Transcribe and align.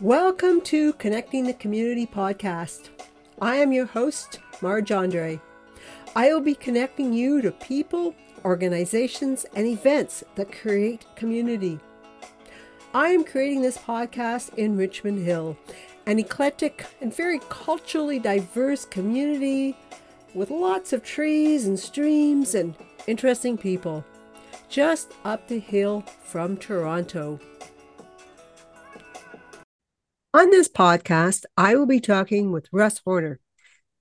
Welcome 0.00 0.60
to 0.60 0.92
Connecting 0.92 1.42
the 1.44 1.54
Community 1.54 2.06
podcast. 2.06 2.90
I 3.42 3.56
am 3.56 3.72
your 3.72 3.86
host, 3.86 4.38
Marge 4.62 4.92
Andre. 4.92 5.40
I 6.14 6.32
will 6.32 6.40
be 6.40 6.54
connecting 6.54 7.12
you 7.12 7.42
to 7.42 7.50
people, 7.50 8.14
organizations, 8.44 9.44
and 9.56 9.66
events 9.66 10.22
that 10.36 10.52
create 10.52 11.04
community. 11.16 11.80
I 12.94 13.08
am 13.08 13.24
creating 13.24 13.62
this 13.62 13.76
podcast 13.76 14.54
in 14.54 14.76
Richmond 14.76 15.26
Hill, 15.26 15.58
an 16.06 16.20
eclectic 16.20 16.86
and 17.00 17.12
very 17.12 17.40
culturally 17.48 18.20
diverse 18.20 18.84
community 18.84 19.76
with 20.32 20.52
lots 20.52 20.92
of 20.92 21.02
trees 21.02 21.66
and 21.66 21.76
streams 21.76 22.54
and 22.54 22.76
interesting 23.08 23.58
people, 23.58 24.04
just 24.68 25.10
up 25.24 25.48
the 25.48 25.58
hill 25.58 26.02
from 26.22 26.56
Toronto. 26.56 27.40
On 30.34 30.50
this 30.50 30.68
podcast, 30.68 31.46
I 31.56 31.74
will 31.74 31.86
be 31.86 32.00
talking 32.00 32.52
with 32.52 32.68
Russ 32.70 32.98
Horner. 32.98 33.40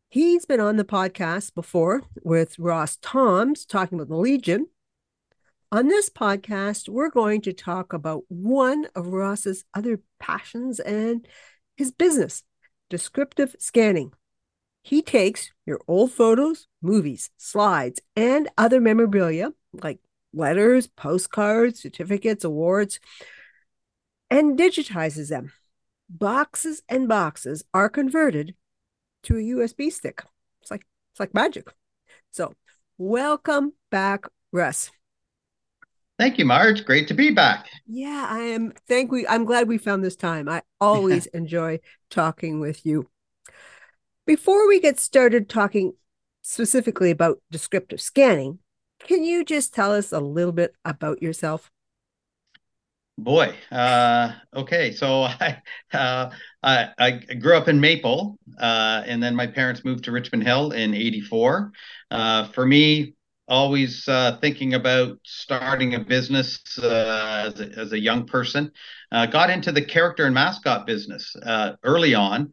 He's 0.09 0.45
been 0.45 0.59
on 0.59 0.75
the 0.75 0.83
podcast 0.83 1.55
before 1.55 2.03
with 2.21 2.59
Ross 2.59 2.97
Toms 2.97 3.65
talking 3.65 3.97
about 3.97 4.09
the 4.09 4.17
Legion. 4.17 4.67
On 5.71 5.87
this 5.87 6.09
podcast, 6.09 6.89
we're 6.89 7.09
going 7.09 7.39
to 7.43 7.53
talk 7.53 7.93
about 7.93 8.25
one 8.27 8.87
of 8.93 9.07
Russ's 9.07 9.63
other 9.73 10.01
passions 10.19 10.81
and 10.81 11.25
his 11.77 11.91
business, 11.91 12.43
descriptive 12.89 13.55
scanning. 13.57 14.11
He 14.83 15.01
takes 15.01 15.53
your 15.65 15.79
old 15.87 16.11
photos, 16.11 16.67
movies, 16.81 17.29
slides, 17.37 18.01
and 18.17 18.49
other 18.57 18.81
memorabilia 18.81 19.53
like 19.71 19.99
letters, 20.33 20.87
postcards, 20.87 21.81
certificates, 21.81 22.43
awards, 22.43 22.99
and 24.29 24.59
digitizes 24.59 25.29
them 25.29 25.53
boxes 26.09 26.81
and 26.87 27.07
boxes 27.07 27.63
are 27.73 27.89
converted 27.89 28.55
to 29.23 29.37
a 29.37 29.41
USB 29.41 29.91
stick. 29.91 30.23
It's 30.61 30.71
like 30.71 30.85
it's 31.11 31.19
like 31.19 31.33
magic. 31.33 31.73
So, 32.31 32.53
welcome 32.97 33.73
back, 33.89 34.25
Russ. 34.51 34.91
Thank 36.17 36.39
you, 36.39 36.45
Marge. 36.45 36.83
Great 36.83 37.07
to 37.09 37.13
be 37.13 37.31
back. 37.31 37.67
Yeah, 37.85 38.25
I 38.29 38.39
am. 38.39 38.73
Thank 38.87 39.11
we. 39.11 39.27
I'm 39.27 39.45
glad 39.45 39.67
we 39.67 39.77
found 39.77 40.03
this 40.03 40.15
time. 40.15 40.49
I 40.49 40.63
always 40.81 41.25
enjoy 41.33 41.79
talking 42.09 42.59
with 42.59 42.85
you. 42.85 43.09
Before 44.25 44.67
we 44.67 44.79
get 44.79 44.99
started 44.99 45.47
talking 45.47 45.93
specifically 46.41 47.11
about 47.11 47.39
descriptive 47.51 48.01
scanning, 48.01 48.59
can 48.99 49.23
you 49.23 49.45
just 49.45 49.73
tell 49.73 49.91
us 49.91 50.11
a 50.11 50.19
little 50.19 50.51
bit 50.51 50.73
about 50.83 51.21
yourself? 51.21 51.71
Boy, 53.17 53.55
uh, 53.71 54.33
okay. 54.55 54.91
So 54.91 55.23
I, 55.23 55.61
uh, 55.91 56.29
I, 56.61 56.89
I 56.97 57.11
grew 57.11 57.57
up 57.57 57.67
in 57.67 57.79
Maple, 57.79 58.37
uh, 58.59 59.03
and 59.05 59.21
then 59.21 59.35
my 59.35 59.47
parents 59.47 59.83
moved 59.83 60.03
to 60.05 60.11
Richmond 60.11 60.43
Hill 60.43 60.71
in 60.71 60.93
'84. 60.93 61.71
Uh, 62.11 62.47
for 62.49 62.65
me, 62.65 63.15
always 63.47 64.07
uh, 64.07 64.37
thinking 64.39 64.75
about 64.75 65.17
starting 65.25 65.95
a 65.95 65.99
business 65.99 66.59
uh, 66.77 67.45
as, 67.47 67.59
a, 67.59 67.79
as 67.79 67.91
a 67.93 67.99
young 67.99 68.27
person. 68.27 68.71
got 69.11 69.49
into 69.49 69.71
the 69.71 69.83
character 69.83 70.25
and 70.25 70.35
mascot 70.35 70.85
business 70.85 71.35
early 71.83 72.13
on, 72.13 72.51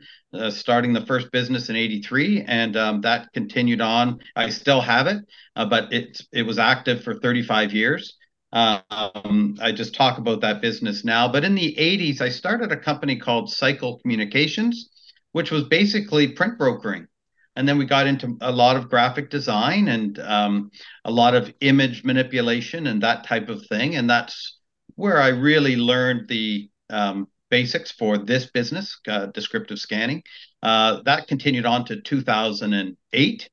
starting 0.49 0.95
the 0.95 1.05
first 1.05 1.31
business 1.31 1.69
in 1.69 1.77
'83, 1.77 2.43
and 2.43 2.75
um, 2.77 3.01
that 3.03 3.31
continued 3.35 3.83
on. 3.83 4.21
I 4.35 4.49
still 4.49 4.81
have 4.81 5.09
it, 5.09 5.19
but 5.55 5.93
it 5.93 6.23
it 6.33 6.43
was 6.45 6.59
active 6.59 7.05
for 7.05 7.15
35 7.21 7.75
years. 7.75 8.17
Um, 8.55 9.57
I 9.61 9.73
just 9.73 9.95
talk 9.95 10.19
about 10.19 10.41
that 10.43 10.63
business 10.63 11.05
now. 11.05 11.27
But 11.31 11.45
in 11.45 11.57
the 11.57 11.75
80s, 11.77 12.21
I 12.21 12.29
started 12.29 12.71
a 12.71 12.77
company 12.77 13.19
called 13.19 13.51
Cycle 13.51 13.99
Communications, 13.99 14.91
which 15.33 15.51
was 15.51 15.65
basically 15.65 16.29
print 16.29 16.57
brokering. 16.57 17.09
And 17.57 17.69
then 17.69 17.79
we 17.79 17.85
got 17.85 18.07
into 18.07 18.37
a 18.41 18.53
lot 18.53 18.77
of 18.77 18.89
graphic 18.89 19.29
design 19.29 19.89
and 19.89 20.19
um, 20.21 20.71
a 21.05 21.11
lot 21.11 21.35
of 21.35 21.53
image 21.61 22.05
manipulation 22.05 22.87
and 22.87 23.03
that 23.03 23.27
type 23.27 23.49
of 23.49 23.67
thing. 23.67 23.97
And 23.97 24.09
that's 24.09 24.59
where 24.95 25.21
I 25.21 25.29
really 25.29 25.77
learned 25.77 26.29
the 26.29 26.71
um, 26.91 27.29
basics 27.51 27.91
for 27.91 28.19
this 28.19 28.47
business, 28.47 28.99
uh, 29.09 29.27
descriptive 29.27 29.79
scanning. 29.79 30.23
Uh, 30.63 31.03
that 31.03 31.27
continued 31.27 31.67
on 31.67 31.85
to 31.87 32.01
2008. 32.01 33.51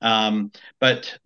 Um, 0.00 0.52
but 0.80 1.18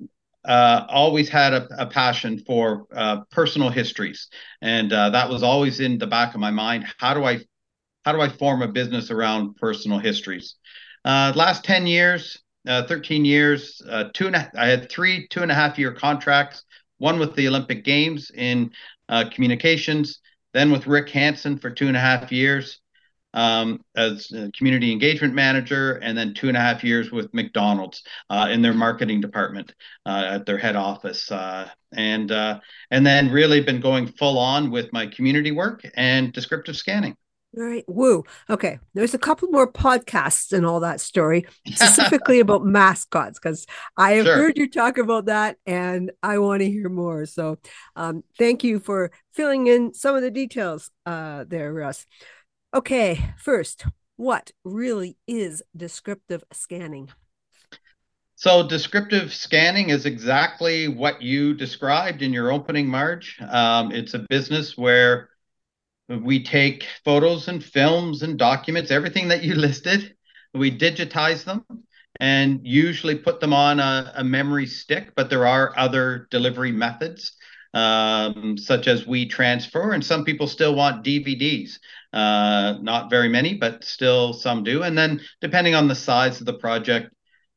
uh, 0.49 0.87
always 0.89 1.29
had 1.29 1.53
a, 1.53 1.69
a 1.79 1.87
passion 1.87 2.39
for 2.47 2.87
uh, 2.95 3.21
personal 3.31 3.71
histories, 3.71 4.29
and 4.63 4.93
uh, 4.93 5.11
that 5.11 5.29
was 5.29 5.43
always 5.43 5.79
in 5.79 5.99
the 5.99 6.07
back 6.07 6.35
of 6.35 6.41
my 6.41 6.51
mind. 6.51 6.87
How 6.99 7.15
do 7.15 7.23
I, 7.25 7.41
how 8.05 8.13
do 8.13 8.21
I 8.21 8.29
form 8.29 8.63
a 8.63 8.69
business 8.69 9.11
around 9.11 9.57
personal 9.57 9.99
histories? 9.99 10.57
Uh, 11.05 11.33
last 11.37 11.65
ten 11.65 11.87
years, 11.87 12.39
uh, 12.67 12.83
thirteen 12.87 13.25
years, 13.25 13.83
uh, 13.89 14.05
two 14.15 14.27
and 14.27 14.37
a, 14.37 14.51
I 14.57 14.67
had 14.67 14.91
three 14.91 15.29
two 15.29 15.43
and 15.43 15.53
a 15.53 15.55
half 15.55 15.79
year 15.79 15.93
contracts. 15.93 16.65
One 16.97 17.21
with 17.21 17.37
the 17.37 17.47
Olympic 17.47 17.85
Games 17.85 18.33
in 18.35 18.73
communications, 19.09 20.21
then 20.53 20.73
with 20.73 20.87
Rick 20.87 21.11
Hansen 21.11 21.59
for 21.59 21.71
two 21.71 21.87
and 21.87 21.97
a 21.97 22.01
half 22.01 22.33
years, 22.33 22.81
um, 23.35 23.81
as 23.97 24.33
community 24.57 24.93
engagement 24.93 25.35
manager, 25.35 25.95
and 26.03 26.17
then 26.17 26.35
two 26.35 26.49
and 26.49 26.57
a 26.57 26.61
half 26.61 26.83
years 26.83 27.11
with 27.11 27.33
McDonald's 27.35 28.03
uh, 28.31 28.49
in 28.51 28.63
their 28.63 28.75
marketing 28.75 29.21
department 29.21 29.75
uh, 30.07 30.25
at 30.27 30.47
their 30.47 30.59
head 30.59 30.77
office, 30.77 31.31
uh, 31.31 31.69
and 31.93 32.33
uh, 32.33 32.61
and 32.91 33.07
then 33.07 33.31
really 33.31 33.61
been 33.61 33.81
going 33.81 34.07
full 34.07 34.39
on 34.39 34.71
with 34.71 34.93
my 34.93 35.07
community 35.07 35.51
work 35.51 35.83
and 35.95 36.33
descriptive 36.33 36.77
scanning. 36.77 37.17
All 37.57 37.65
right. 37.65 37.85
Woo. 37.89 38.25
Okay. 38.51 38.79
There's 38.93 39.15
a 39.15 39.19
couple 39.19 39.49
more 39.49 39.71
podcasts 39.71 40.53
and 40.53 40.67
all 40.67 40.81
that 40.81 41.01
story, 41.01 41.47
specifically 41.67 42.41
about 42.41 42.65
mascots, 42.65 43.39
because 43.39 43.67
I 43.97 44.13
have 44.13 44.27
sure. 44.27 44.37
heard 44.37 44.59
you 44.59 44.69
talk 44.69 44.99
about 44.99 45.27
that 45.27 45.57
and 45.65 46.13
I 46.23 46.39
want 46.39 46.61
to 46.61 46.71
hear 46.71 46.91
more. 46.91 47.25
So 47.25 47.57
um, 47.97 48.23
thank 48.39 48.65
you 48.65 48.81
for 48.81 49.11
filling 49.33 49.67
in 49.67 49.95
some 49.95 50.15
of 50.15 50.21
the 50.21 50.31
details 50.31 50.91
uh, 51.07 51.45
there, 51.49 51.73
Russ. 51.73 52.07
Okay, 52.79 53.35
first, 53.37 53.87
what 54.15 54.53
really 54.65 55.17
is 55.27 55.65
descriptive 55.77 56.45
scanning? 56.53 57.11
So, 58.37 58.69
descriptive 58.69 59.35
scanning 59.35 59.91
is 59.91 60.07
exactly 60.07 60.87
what 60.87 61.21
you 61.21 61.55
described 61.55 62.23
in 62.23 62.33
your 62.33 62.53
opening, 62.53 62.87
Marge. 62.87 63.37
Um, 63.41 63.91
it's 63.91 64.15
a 64.15 64.25
business 64.31 64.79
where 64.79 65.29
we 66.09 66.45
take 66.45 66.87
photos 67.05 67.49
and 67.49 67.65
films 67.65 68.23
and 68.23 68.39
documents, 68.39 68.93
everything 68.93 69.27
that 69.27 69.43
you 69.43 69.55
listed, 69.57 70.15
we 70.55 70.71
digitize 70.71 71.43
them 71.43 71.65
and 72.21 72.61
usually 72.63 73.17
put 73.17 73.41
them 73.41 73.53
on 73.53 73.81
a, 73.81 74.13
a 74.15 74.23
memory 74.23 74.67
stick, 74.67 75.15
but 75.17 75.31
there 75.31 75.49
are 75.49 75.77
other 75.77 76.29
delivery 76.31 76.71
methods. 76.71 77.33
Um, 77.75 78.57
such 78.57 78.89
as 78.89 79.05
WeTransfer, 79.05 79.95
and 79.95 80.05
some 80.05 80.25
people 80.25 80.47
still 80.47 80.75
want 80.75 81.05
DVDs. 81.05 81.79
Uh, 82.13 82.79
not 82.81 83.11
very 83.11 83.29
many, 83.29 83.55
but 83.55 83.85
still 83.85 84.33
some 84.33 84.65
do. 84.65 84.83
And 84.83 84.97
then 84.97 85.21
depending 85.43 85.75
on 85.75 85.87
the 85.87 85.95
size 85.95 86.41
of 86.41 86.47
the 86.47 86.55
project, 86.55 87.11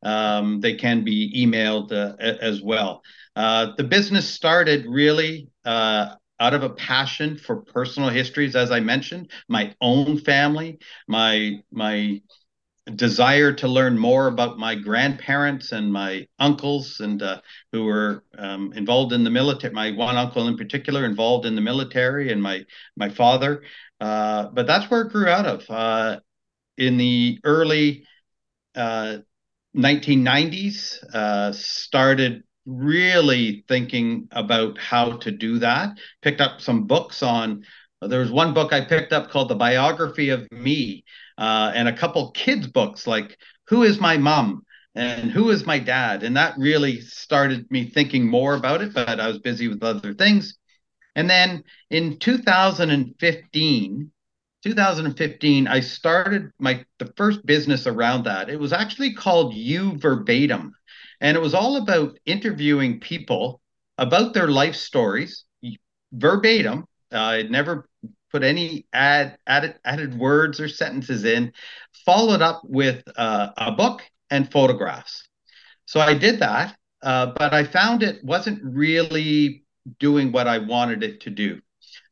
um, 0.03 0.59
they 0.59 0.73
can 0.75 1.03
be 1.03 1.33
emailed 1.45 1.91
uh, 1.93 2.15
as 2.19 2.61
well. 2.61 3.01
Uh, 3.35 3.67
the 3.77 3.83
business 3.83 4.27
started 4.27 4.85
really 4.85 5.47
uh, 5.63 6.15
out 6.39 6.53
of 6.53 6.63
a 6.63 6.69
passion 6.69 7.37
for 7.37 7.57
personal 7.61 8.09
histories, 8.09 8.55
as 8.55 8.71
I 8.71 8.79
mentioned, 8.79 9.31
my 9.47 9.73
own 9.79 10.17
family, 10.17 10.79
my 11.07 11.59
my 11.71 12.21
desire 12.95 13.53
to 13.53 13.67
learn 13.67 13.97
more 13.97 14.27
about 14.27 14.57
my 14.57 14.75
grandparents 14.75 15.71
and 15.71 15.93
my 15.93 16.27
uncles 16.39 16.99
and 16.99 17.21
uh, 17.21 17.39
who 17.71 17.85
were 17.85 18.23
um, 18.37 18.73
involved 18.73 19.13
in 19.13 19.23
the 19.23 19.29
military 19.29 19.73
my 19.73 19.91
one 19.91 20.17
uncle 20.17 20.47
in 20.47 20.57
particular 20.57 21.05
involved 21.05 21.45
in 21.45 21.55
the 21.55 21.61
military 21.61 22.31
and 22.31 22.41
my 22.41 22.63
my 22.97 23.09
father. 23.09 23.63
Uh, 23.99 24.47
but 24.49 24.65
that's 24.65 24.89
where 24.89 25.01
it 25.01 25.11
grew 25.11 25.27
out 25.27 25.45
of. 25.45 25.69
Uh, 25.69 26.19
in 26.77 26.97
the 26.97 27.39
early 27.43 28.05
1990s 29.73 30.99
uh, 31.13 31.17
uh, 31.17 31.53
started 31.53 32.43
really 32.65 33.63
thinking 33.67 34.27
about 34.31 34.77
how 34.77 35.17
to 35.17 35.31
do 35.31 35.59
that 35.59 35.97
picked 36.21 36.41
up 36.41 36.61
some 36.61 36.85
books 36.85 37.23
on 37.23 37.63
there 38.01 38.19
was 38.19 38.31
one 38.31 38.53
book 38.53 38.73
i 38.73 38.81
picked 38.81 39.13
up 39.13 39.29
called 39.29 39.49
the 39.49 39.55
biography 39.55 40.29
of 40.29 40.49
me 40.51 41.03
uh, 41.37 41.71
and 41.73 41.87
a 41.87 41.97
couple 41.97 42.31
kids 42.31 42.67
books 42.67 43.07
like 43.07 43.37
Who 43.67 43.83
is 43.83 43.99
My 43.99 44.17
Mom 44.17 44.63
and 44.93 45.31
Who 45.31 45.49
is 45.49 45.65
My 45.65 45.79
Dad? 45.79 46.23
And 46.23 46.37
that 46.37 46.57
really 46.57 47.01
started 47.01 47.69
me 47.71 47.89
thinking 47.89 48.27
more 48.27 48.53
about 48.53 48.81
it, 48.81 48.93
but 48.93 49.19
I 49.19 49.27
was 49.27 49.39
busy 49.39 49.67
with 49.67 49.83
other 49.83 50.13
things. 50.13 50.55
And 51.15 51.29
then 51.29 51.63
in 51.89 52.19
2015, 52.19 54.11
2015, 54.63 55.67
I 55.67 55.79
started 55.79 56.51
my 56.59 56.85
the 56.99 57.11
first 57.17 57.45
business 57.45 57.87
around 57.87 58.25
that. 58.25 58.49
It 58.49 58.59
was 58.59 58.71
actually 58.73 59.13
called 59.13 59.55
You 59.55 59.97
Verbatim, 59.97 60.73
and 61.21 61.35
it 61.35 61.41
was 61.41 61.55
all 61.55 61.77
about 61.77 62.19
interviewing 62.25 62.99
people 62.99 63.61
about 63.97 64.33
their 64.33 64.47
life 64.47 64.75
stories 64.75 65.45
verbatim. 66.13 66.85
Uh, 67.11 67.43
never 67.49 67.89
put 68.31 68.43
any 68.43 68.85
add 68.93 69.37
added 69.45 69.75
added 69.83 70.17
words 70.17 70.59
or 70.59 70.67
sentences 70.67 71.25
in, 71.25 71.53
followed 72.05 72.41
up 72.41 72.61
with 72.63 73.03
uh, 73.15 73.49
a 73.57 73.71
book 73.71 74.01
and 74.29 74.51
photographs. 74.51 75.27
So 75.85 75.99
I 75.99 76.13
did 76.13 76.39
that, 76.39 76.75
uh, 77.03 77.33
but 77.37 77.53
I 77.53 77.63
found 77.63 78.03
it 78.03 78.23
wasn't 78.23 78.61
really 78.63 79.63
doing 79.99 80.31
what 80.31 80.47
I 80.47 80.59
wanted 80.59 81.03
it 81.03 81.21
to 81.21 81.29
do. 81.29 81.59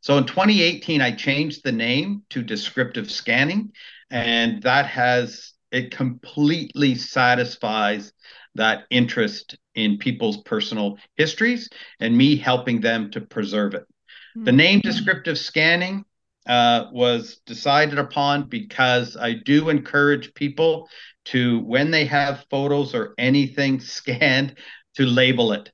So 0.02 0.18
in 0.18 0.26
2018, 0.26 1.02
I 1.02 1.12
changed 1.12 1.64
the 1.64 1.72
name 1.72 2.24
to 2.30 2.42
Descriptive 2.42 3.12
Scanning, 3.12 3.72
and 4.10 4.62
that 4.64 4.86
has 4.88 5.54
it 5.72 5.92
completely 5.92 6.96
satisfies 6.96 8.12
that 8.56 8.86
interest 8.90 9.58
in 9.76 9.98
people's 9.98 10.38
personal 10.38 10.98
histories 11.16 11.70
and 12.00 12.18
me 12.18 12.36
helping 12.36 12.82
them 12.82 13.12
to 13.12 13.22
preserve 13.22 13.76
it. 13.76 13.86
The 14.36 14.52
name 14.52 14.80
Descriptive 14.82 15.38
Scanning 15.38 16.06
uh, 16.48 16.86
was 16.92 17.40
decided 17.46 18.00
upon 18.00 18.50
because 18.50 19.16
I 19.16 19.34
do 19.34 19.70
encourage 19.70 20.34
people 20.34 20.90
to, 21.26 21.60
when 21.60 21.92
they 21.92 22.06
have 22.06 22.46
photos 22.50 22.96
or 22.96 23.14
anything 23.18 23.80
scanned, 23.80 24.58
to 24.96 25.06
label 25.06 25.54
it 25.54 25.72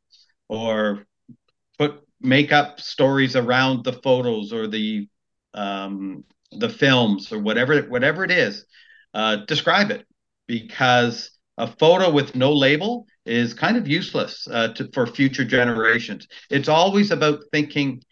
or 0.50 1.06
put 1.80 2.02
make 2.22 2.52
up 2.52 2.80
stories 2.80 3.36
around 3.36 3.84
the 3.84 3.94
photos 3.94 4.52
or 4.52 4.68
the 4.68 5.08
um, 5.54 6.24
the 6.52 6.70
films 6.70 7.32
or 7.32 7.40
whatever 7.40 7.82
whatever 7.84 8.24
it 8.24 8.32
is. 8.32 8.66
Uh, 9.14 9.38
describe 9.48 9.92
it 9.92 10.06
because 10.48 11.32
a 11.58 11.68
photo 11.68 12.12
with 12.12 12.36
no 12.36 12.52
label 12.52 13.08
is 13.26 13.54
kind 13.54 13.78
of 13.78 13.88
useless 13.88 14.48
uh, 14.52 14.68
to, 14.74 14.90
for 14.94 15.08
future 15.08 15.46
generations. 15.46 16.28
It's 16.50 16.68
always 16.68 17.12
about 17.12 17.40
thinking 17.52 18.04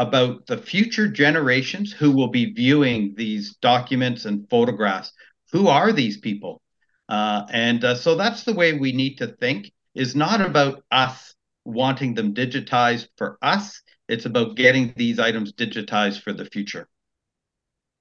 about 0.00 0.46
the 0.46 0.56
future 0.56 1.06
generations 1.06 1.92
who 1.92 2.10
will 2.10 2.28
be 2.28 2.54
viewing 2.54 3.12
these 3.18 3.56
documents 3.56 4.24
and 4.24 4.48
photographs. 4.48 5.12
Who 5.52 5.68
are 5.68 5.92
these 5.92 6.16
people? 6.16 6.62
Uh, 7.06 7.44
and 7.50 7.84
uh, 7.84 7.94
so 7.94 8.14
that's 8.14 8.44
the 8.44 8.54
way 8.54 8.72
we 8.72 8.92
need 8.92 9.16
to 9.16 9.26
think 9.26 9.70
is 9.94 10.16
not 10.16 10.40
about 10.40 10.82
us 10.90 11.34
wanting 11.66 12.14
them 12.14 12.32
digitized 12.32 13.08
for 13.18 13.36
us. 13.42 13.82
It's 14.08 14.24
about 14.24 14.56
getting 14.56 14.94
these 14.96 15.18
items 15.18 15.52
digitized 15.52 16.22
for 16.22 16.32
the 16.32 16.46
future. 16.46 16.88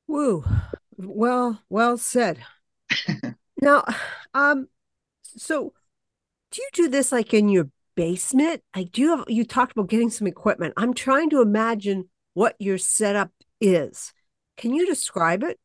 Woo. 0.07 0.45
Well, 0.95 1.61
well 1.69 1.97
said. 1.97 2.39
now, 3.61 3.83
um, 4.33 4.69
so 5.23 5.73
do 6.51 6.61
you 6.61 6.69
do 6.73 6.87
this 6.87 7.11
like 7.11 7.33
in 7.33 7.49
your 7.49 7.69
basement? 7.99 8.63
Like, 8.73 8.93
do 8.93 9.09
have, 9.09 9.25
you 9.27 9.43
talked 9.43 9.73
about 9.73 9.89
getting 9.89 10.09
some 10.09 10.25
equipment. 10.25 10.73
I'm 10.77 10.93
trying 10.93 11.29
to 11.31 11.41
imagine 11.41 12.07
what 12.33 12.55
your 12.57 12.77
setup 12.77 13.29
is. 13.59 14.13
Can 14.55 14.73
you 14.73 14.85
describe 14.85 15.43
it? 15.43 15.59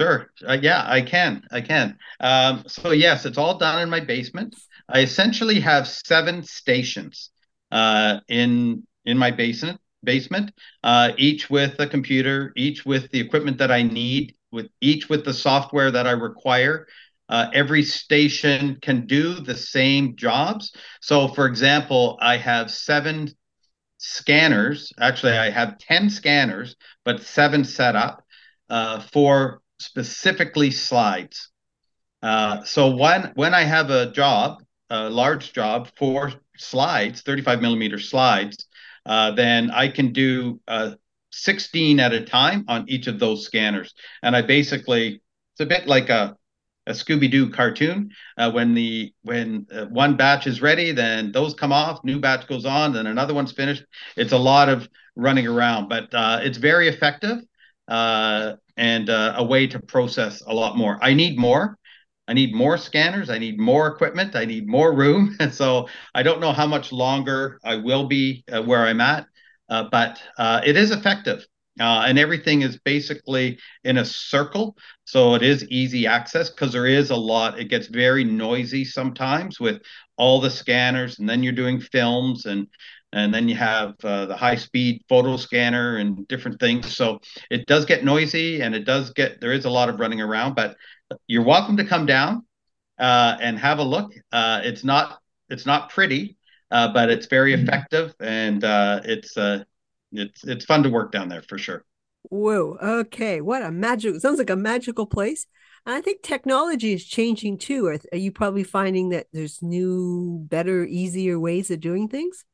Sure. 0.00 0.30
Uh, 0.48 0.58
yeah, 0.62 0.84
I 0.86 1.02
can. 1.02 1.42
I 1.50 1.60
can. 1.60 1.98
Um, 2.20 2.62
so 2.68 2.92
yes, 2.92 3.26
it's 3.26 3.38
all 3.38 3.58
done 3.58 3.82
in 3.82 3.90
my 3.90 3.98
basement. 3.98 4.54
I 4.88 5.00
essentially 5.00 5.58
have 5.58 5.88
seven 5.88 6.44
stations 6.44 7.30
uh, 7.72 8.20
in 8.28 8.86
in 9.04 9.18
my 9.18 9.32
basement. 9.32 9.80
Basement, 10.02 10.52
uh, 10.82 11.12
each 11.18 11.50
with 11.50 11.78
a 11.78 11.86
computer, 11.86 12.52
each 12.56 12.86
with 12.86 13.10
the 13.10 13.20
equipment 13.20 13.58
that 13.58 13.70
I 13.70 13.82
need, 13.82 14.34
with 14.50 14.68
each 14.80 15.10
with 15.10 15.24
the 15.24 15.34
software 15.34 15.90
that 15.90 16.06
I 16.06 16.12
require. 16.12 16.86
Uh, 17.30 17.48
every 17.54 17.82
station 17.82 18.76
can 18.82 19.06
do 19.06 19.34
the 19.34 19.56
same 19.56 20.16
jobs. 20.16 20.72
So, 21.00 21.28
for 21.28 21.46
example, 21.46 22.18
I 22.20 22.36
have 22.36 22.70
seven 22.70 23.30
scanners. 23.98 24.92
Actually, 24.98 25.38
I 25.38 25.50
have 25.50 25.78
10 25.78 26.10
scanners, 26.10 26.76
but 27.04 27.22
seven 27.22 27.64
set 27.64 27.96
up 27.96 28.24
uh, 28.68 29.00
for 29.00 29.62
specifically 29.78 30.70
slides. 30.70 31.48
Uh, 32.22 32.62
so 32.64 32.94
when 32.96 33.32
when 33.34 33.54
I 33.54 33.62
have 33.62 33.90
a 33.90 34.10
job, 34.12 34.62
a 34.90 35.08
large 35.08 35.52
job 35.52 35.88
for 35.96 36.32
slides, 36.56 37.22
35 37.22 37.62
millimeter 37.62 37.98
slides, 37.98 38.66
uh, 39.06 39.30
then 39.32 39.70
I 39.70 39.88
can 39.88 40.12
do 40.12 40.60
uh, 40.68 40.92
16 41.32 42.00
at 42.00 42.12
a 42.12 42.24
time 42.24 42.64
on 42.68 42.88
each 42.88 43.06
of 43.06 43.18
those 43.18 43.44
scanners. 43.44 43.94
And 44.22 44.36
I 44.36 44.42
basically, 44.42 45.22
it's 45.54 45.60
a 45.60 45.66
bit 45.66 45.86
like 45.86 46.10
a, 46.10 46.36
a 46.90 46.92
Scooby 46.92 47.30
Doo 47.30 47.50
cartoon. 47.50 48.10
Uh, 48.36 48.50
when 48.50 48.74
the 48.74 49.12
when 49.22 49.66
uh, 49.72 49.86
one 49.86 50.16
batch 50.16 50.46
is 50.46 50.60
ready, 50.60 50.92
then 50.92 51.32
those 51.32 51.54
come 51.54 51.72
off, 51.72 52.04
new 52.04 52.18
batch 52.20 52.46
goes 52.46 52.66
on, 52.66 52.92
then 52.92 53.06
another 53.06 53.34
one's 53.34 53.52
finished. 53.52 53.84
It's 54.16 54.32
a 54.32 54.38
lot 54.38 54.68
of 54.68 54.88
running 55.16 55.46
around, 55.46 55.88
but 55.88 56.12
uh, 56.14 56.40
it's 56.42 56.58
very 56.58 56.88
effective 56.88 57.38
uh, 57.88 58.54
and 58.76 59.08
a 59.08 59.44
way 59.44 59.66
to 59.66 59.78
process 59.80 60.42
a 60.46 60.54
lot 60.54 60.76
more. 60.76 60.98
I 61.02 61.14
need 61.14 61.38
more. 61.38 61.78
I 62.30 62.32
need 62.32 62.54
more 62.54 62.78
scanners. 62.78 63.28
I 63.28 63.38
need 63.38 63.58
more 63.58 63.88
equipment. 63.88 64.36
I 64.36 64.44
need 64.44 64.68
more 64.68 64.94
room. 64.94 65.36
And 65.40 65.52
so 65.52 65.88
I 66.14 66.22
don't 66.22 66.40
know 66.40 66.52
how 66.52 66.66
much 66.66 66.92
longer 66.92 67.58
I 67.64 67.76
will 67.76 68.06
be 68.06 68.44
uh, 68.50 68.62
where 68.62 68.86
I'm 68.86 69.00
at, 69.00 69.26
uh, 69.68 69.88
but 69.90 70.22
uh, 70.38 70.60
it 70.64 70.76
is 70.76 70.92
effective. 70.92 71.44
Uh, 71.78 72.04
and 72.06 72.18
everything 72.18 72.62
is 72.62 72.78
basically 72.84 73.58
in 73.84 73.98
a 73.98 74.04
circle. 74.04 74.76
So 75.04 75.34
it 75.34 75.42
is 75.42 75.64
easy 75.68 76.06
access 76.06 76.50
because 76.50 76.72
there 76.72 76.86
is 76.86 77.10
a 77.10 77.16
lot. 77.16 77.58
It 77.58 77.66
gets 77.68 77.86
very 77.86 78.24
noisy 78.24 78.84
sometimes 78.84 79.60
with 79.60 79.80
all 80.16 80.40
the 80.40 80.50
scanners, 80.50 81.18
and 81.18 81.28
then 81.28 81.42
you're 81.42 81.52
doing 81.52 81.80
films 81.80 82.46
and 82.46 82.66
and 83.12 83.34
then 83.34 83.48
you 83.48 83.56
have 83.56 83.94
uh, 84.04 84.26
the 84.26 84.36
high 84.36 84.54
speed 84.54 85.02
photo 85.08 85.36
scanner 85.36 85.96
and 85.96 86.28
different 86.28 86.60
things 86.60 86.96
so 86.96 87.20
it 87.50 87.66
does 87.66 87.84
get 87.84 88.04
noisy 88.04 88.60
and 88.60 88.72
it 88.72 88.84
does 88.84 89.10
get 89.10 89.40
there 89.40 89.50
is 89.50 89.64
a 89.64 89.70
lot 89.70 89.88
of 89.88 89.98
running 89.98 90.20
around 90.20 90.54
but 90.54 90.76
you're 91.26 91.42
welcome 91.42 91.76
to 91.76 91.84
come 91.84 92.06
down 92.06 92.44
uh, 93.00 93.36
and 93.40 93.58
have 93.58 93.78
a 93.78 93.82
look. 93.82 94.12
Uh, 94.30 94.60
it's 94.62 94.84
not 94.84 95.20
it's 95.48 95.66
not 95.66 95.90
pretty, 95.90 96.36
uh, 96.70 96.92
but 96.92 97.10
it's 97.10 97.26
very 97.26 97.54
mm-hmm. 97.54 97.64
effective 97.64 98.14
and 98.20 98.62
uh, 98.62 99.00
it's 99.04 99.36
uh, 99.36 99.64
it's 100.12 100.44
it's 100.44 100.64
fun 100.64 100.82
to 100.82 100.90
work 100.90 101.12
down 101.12 101.28
there 101.28 101.42
for 101.42 101.58
sure. 101.58 101.84
Whoa! 102.24 102.76
Okay, 102.82 103.40
what 103.40 103.62
a 103.62 103.70
magic! 103.70 104.20
Sounds 104.20 104.38
like 104.38 104.50
a 104.50 104.56
magical 104.56 105.06
place. 105.06 105.46
And 105.86 105.94
I 105.94 106.00
think 106.02 106.22
technology 106.22 106.92
is 106.92 107.04
changing 107.04 107.58
too. 107.58 107.86
Are, 107.86 107.98
are 108.12 108.18
you 108.18 108.32
probably 108.32 108.64
finding 108.64 109.10
that 109.10 109.28
there's 109.32 109.62
new, 109.62 110.44
better, 110.48 110.84
easier 110.84 111.40
ways 111.40 111.70
of 111.70 111.80
doing 111.80 112.08
things? 112.08 112.44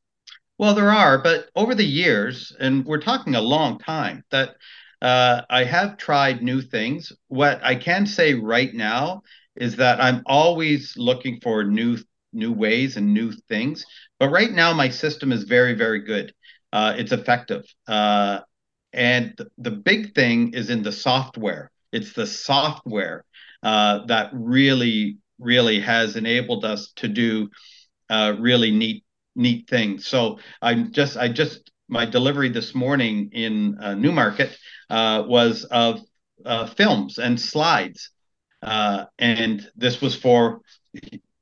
Well, 0.58 0.74
there 0.74 0.92
are, 0.92 1.18
but 1.18 1.50
over 1.54 1.74
the 1.74 1.84
years, 1.84 2.54
and 2.58 2.84
we're 2.86 3.00
talking 3.00 3.34
a 3.34 3.40
long 3.40 3.78
time, 3.78 4.24
that 4.30 4.56
uh, 5.02 5.42
I 5.50 5.64
have 5.64 5.98
tried 5.98 6.42
new 6.42 6.62
things. 6.62 7.12
What 7.28 7.60
I 7.62 7.74
can 7.74 8.06
say 8.06 8.34
right 8.34 8.72
now 8.72 9.22
is 9.54 9.76
that 9.76 10.00
I'm 10.00 10.22
always 10.24 10.94
looking 10.96 11.40
for 11.42 11.64
new 11.64 11.98
new 12.32 12.52
ways 12.52 12.96
and 12.96 13.14
new 13.14 13.32
things. 13.48 13.84
But 14.18 14.30
right 14.30 14.52
now, 14.52 14.72
my 14.72 14.90
system 14.90 15.32
is 15.32 15.44
very, 15.44 15.74
very 15.74 16.00
good. 16.00 16.34
Uh, 16.76 16.92
it's 17.00 17.12
effective. 17.12 17.64
Uh, 17.88 18.40
and 18.92 19.24
th- 19.38 19.48
the 19.66 19.70
big 19.90 20.14
thing 20.14 20.52
is 20.52 20.68
in 20.68 20.82
the 20.82 20.92
software. 20.92 21.70
It's 21.90 22.12
the 22.12 22.26
software 22.26 23.24
uh, 23.62 24.04
that 24.12 24.28
really, 24.34 25.16
really 25.38 25.80
has 25.80 26.16
enabled 26.16 26.64
us 26.64 26.92
to 26.96 27.08
do 27.08 27.48
uh, 28.10 28.34
really 28.38 28.72
neat, 28.82 29.04
neat 29.34 29.62
things. 29.68 30.06
So 30.06 30.38
I'm 30.60 30.92
just, 30.92 31.16
I 31.16 31.28
just, 31.42 31.70
my 31.88 32.04
delivery 32.04 32.50
this 32.50 32.74
morning 32.74 33.30
in 33.32 33.78
uh, 33.80 33.94
Newmarket 33.94 34.50
uh, 34.90 35.24
was 35.26 35.64
of 35.64 36.00
films 36.76 37.18
and 37.18 37.40
slides. 37.40 38.10
And 38.62 39.66
this 39.76 40.02
was 40.02 40.14
for 40.14 40.60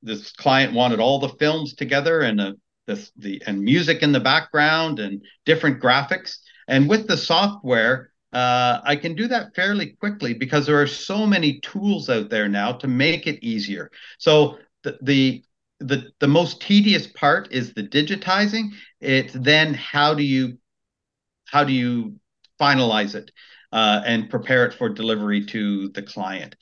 this 0.00 0.32
client 0.32 0.74
wanted 0.74 1.00
all 1.00 1.18
the 1.18 1.36
films 1.40 1.74
together 1.74 2.20
and 2.20 2.38
the, 2.38 2.54
the, 2.86 3.08
the 3.16 3.42
and 3.46 3.62
music 3.62 4.02
in 4.02 4.12
the 4.12 4.20
background 4.20 4.98
and 4.98 5.22
different 5.44 5.80
graphics. 5.80 6.38
And 6.68 6.88
with 6.88 7.06
the 7.08 7.16
software, 7.16 8.10
uh, 8.32 8.80
I 8.84 8.96
can 8.96 9.14
do 9.14 9.28
that 9.28 9.54
fairly 9.54 9.96
quickly 10.00 10.34
because 10.34 10.66
there 10.66 10.80
are 10.80 10.86
so 10.86 11.26
many 11.26 11.60
tools 11.60 12.10
out 12.10 12.30
there 12.30 12.48
now 12.48 12.72
to 12.72 12.88
make 12.88 13.26
it 13.26 13.42
easier. 13.44 13.90
So 14.18 14.58
the, 14.82 14.98
the 15.02 15.44
the 15.80 16.10
the 16.20 16.28
most 16.28 16.60
tedious 16.60 17.06
part 17.06 17.52
is 17.52 17.74
the 17.74 17.82
digitizing. 17.82 18.70
It's 19.00 19.32
then 19.32 19.74
how 19.74 20.14
do 20.14 20.22
you 20.22 20.58
how 21.46 21.64
do 21.64 21.72
you 21.72 22.16
finalize 22.60 23.14
it 23.14 23.30
uh, 23.72 24.02
and 24.04 24.30
prepare 24.30 24.64
it 24.66 24.74
for 24.74 24.88
delivery 24.88 25.44
to 25.46 25.88
the 25.90 26.02
client. 26.02 26.56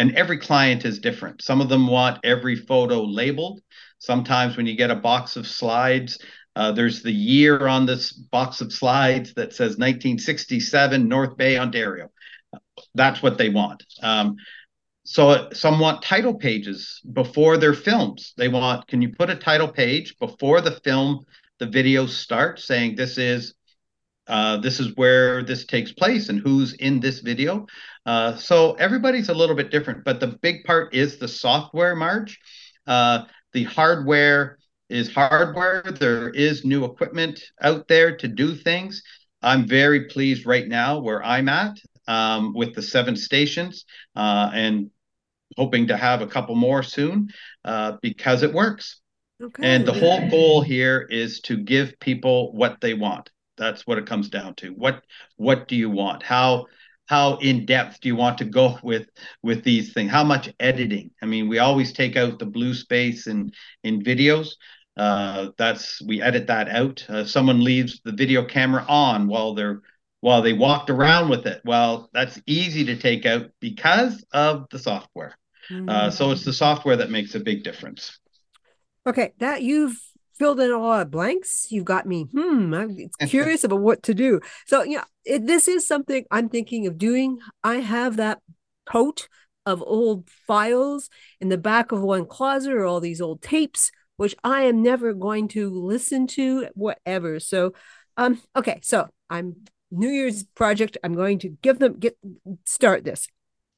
And 0.00 0.16
every 0.16 0.38
client 0.38 0.86
is 0.86 0.98
different. 0.98 1.42
Some 1.42 1.60
of 1.60 1.68
them 1.68 1.86
want 1.86 2.24
every 2.24 2.56
photo 2.56 3.02
labeled. 3.04 3.60
Sometimes 3.98 4.56
when 4.56 4.64
you 4.64 4.74
get 4.74 4.90
a 4.90 4.96
box 4.96 5.36
of 5.36 5.46
slides, 5.46 6.18
uh, 6.56 6.72
there's 6.72 7.02
the 7.02 7.12
year 7.12 7.66
on 7.66 7.84
this 7.84 8.10
box 8.10 8.62
of 8.62 8.72
slides 8.72 9.34
that 9.34 9.52
says 9.52 9.76
1967 9.76 11.06
North 11.06 11.36
Bay, 11.36 11.58
Ontario. 11.58 12.10
That's 12.94 13.22
what 13.22 13.36
they 13.36 13.50
want. 13.50 13.84
Um, 14.02 14.36
so 15.04 15.50
some 15.52 15.78
want 15.78 16.00
title 16.00 16.32
pages 16.32 17.02
before 17.12 17.58
their 17.58 17.74
films. 17.74 18.32
They 18.38 18.48
want, 18.48 18.86
can 18.86 19.02
you 19.02 19.10
put 19.10 19.28
a 19.28 19.36
title 19.36 19.68
page 19.68 20.18
before 20.18 20.62
the 20.62 20.80
film, 20.82 21.26
the 21.58 21.66
video 21.66 22.06
starts 22.06 22.64
saying 22.64 22.96
this 22.96 23.18
is 23.18 23.52
uh, 24.30 24.56
this 24.58 24.78
is 24.78 24.94
where 24.94 25.42
this 25.42 25.66
takes 25.66 25.92
place 25.92 26.28
and 26.28 26.38
who's 26.38 26.72
in 26.74 27.00
this 27.00 27.18
video. 27.18 27.66
Uh, 28.06 28.36
so 28.36 28.74
everybody's 28.74 29.28
a 29.28 29.34
little 29.34 29.56
bit 29.56 29.72
different, 29.72 30.04
but 30.04 30.20
the 30.20 30.38
big 30.40 30.62
part 30.64 30.94
is 30.94 31.18
the 31.18 31.26
software, 31.26 31.96
Marge. 31.96 32.38
Uh, 32.86 33.24
the 33.52 33.64
hardware 33.64 34.58
is 34.88 35.12
hardware. 35.12 35.82
There 35.82 36.30
is 36.30 36.64
new 36.64 36.84
equipment 36.84 37.42
out 37.60 37.88
there 37.88 38.16
to 38.18 38.28
do 38.28 38.54
things. 38.54 39.02
I'm 39.42 39.66
very 39.66 40.04
pleased 40.06 40.46
right 40.46 40.68
now 40.68 41.00
where 41.00 41.24
I'm 41.24 41.48
at 41.48 41.76
um, 42.06 42.54
with 42.54 42.74
the 42.74 42.82
seven 42.82 43.16
stations 43.16 43.84
uh, 44.14 44.50
and 44.54 44.90
hoping 45.56 45.88
to 45.88 45.96
have 45.96 46.22
a 46.22 46.26
couple 46.28 46.54
more 46.54 46.84
soon 46.84 47.30
uh, 47.64 47.96
because 48.00 48.44
it 48.44 48.52
works. 48.52 49.00
Okay. 49.42 49.62
And 49.66 49.84
the 49.84 49.92
whole 49.92 50.28
goal 50.30 50.60
here 50.60 51.00
is 51.10 51.40
to 51.42 51.56
give 51.56 51.98
people 51.98 52.52
what 52.52 52.80
they 52.80 52.94
want. 52.94 53.28
That's 53.60 53.86
what 53.86 53.98
it 53.98 54.06
comes 54.06 54.30
down 54.30 54.54
to. 54.56 54.70
What 54.70 55.04
what 55.36 55.68
do 55.68 55.76
you 55.76 55.90
want? 55.90 56.22
How 56.22 56.66
how 57.06 57.36
in 57.36 57.66
depth 57.66 58.00
do 58.00 58.08
you 58.08 58.16
want 58.16 58.38
to 58.38 58.44
go 58.46 58.78
with 58.82 59.06
with 59.42 59.62
these 59.62 59.92
things? 59.92 60.10
How 60.10 60.24
much 60.24 60.52
editing? 60.58 61.10
I 61.22 61.26
mean, 61.26 61.48
we 61.48 61.58
always 61.58 61.92
take 61.92 62.16
out 62.16 62.38
the 62.38 62.46
blue 62.46 62.74
space 62.74 63.26
in 63.26 63.52
in 63.84 64.02
videos. 64.02 64.48
Uh, 64.96 65.50
that's 65.56 66.02
we 66.02 66.22
edit 66.22 66.46
that 66.48 66.68
out. 66.68 67.04
Uh, 67.08 67.24
someone 67.24 67.62
leaves 67.62 68.00
the 68.04 68.12
video 68.12 68.44
camera 68.44 68.84
on 68.88 69.28
while 69.28 69.54
they're 69.54 69.82
while 70.20 70.42
they 70.42 70.52
walked 70.52 70.90
around 70.90 71.28
with 71.28 71.46
it. 71.46 71.60
Well, 71.64 72.10
that's 72.12 72.40
easy 72.46 72.84
to 72.86 72.96
take 72.96 73.26
out 73.26 73.50
because 73.60 74.24
of 74.32 74.66
the 74.70 74.78
software. 74.78 75.36
Mm-hmm. 75.70 75.88
Uh, 75.88 76.10
so 76.10 76.30
it's 76.30 76.44
the 76.44 76.52
software 76.52 76.96
that 76.96 77.10
makes 77.10 77.34
a 77.34 77.40
big 77.40 77.62
difference. 77.62 78.18
Okay, 79.06 79.32
that 79.38 79.62
you've 79.62 79.98
filled 80.40 80.58
in 80.58 80.70
a 80.70 80.78
lot 80.78 81.02
of 81.02 81.10
blanks. 81.10 81.66
You've 81.70 81.84
got 81.84 82.06
me. 82.06 82.24
Hmm. 82.24 82.72
I'm 82.72 83.10
curious 83.28 83.62
about 83.62 83.80
what 83.80 84.02
to 84.04 84.14
do. 84.14 84.40
So 84.66 84.82
yeah, 84.82 85.04
it, 85.24 85.46
this 85.46 85.68
is 85.68 85.86
something 85.86 86.24
I'm 86.30 86.48
thinking 86.48 86.86
of 86.86 86.96
doing. 86.96 87.38
I 87.62 87.76
have 87.76 88.16
that 88.16 88.38
tote 88.90 89.28
of 89.66 89.82
old 89.86 90.30
files 90.46 91.10
in 91.40 91.50
the 91.50 91.58
back 91.58 91.92
of 91.92 92.00
one 92.00 92.24
closet, 92.24 92.72
or 92.72 92.86
all 92.86 93.00
these 93.00 93.20
old 93.20 93.42
tapes, 93.42 93.92
which 94.16 94.34
I 94.42 94.62
am 94.62 94.82
never 94.82 95.12
going 95.12 95.48
to 95.48 95.68
listen 95.68 96.26
to, 96.28 96.68
whatever. 96.74 97.38
So, 97.38 97.74
um, 98.16 98.40
okay. 98.56 98.80
So 98.82 99.08
I'm 99.28 99.56
New 99.90 100.08
Year's 100.08 100.44
project. 100.44 100.96
I'm 101.04 101.14
going 101.14 101.40
to 101.40 101.50
give 101.50 101.78
them 101.78 101.98
get 101.98 102.16
start 102.64 103.04
this. 103.04 103.28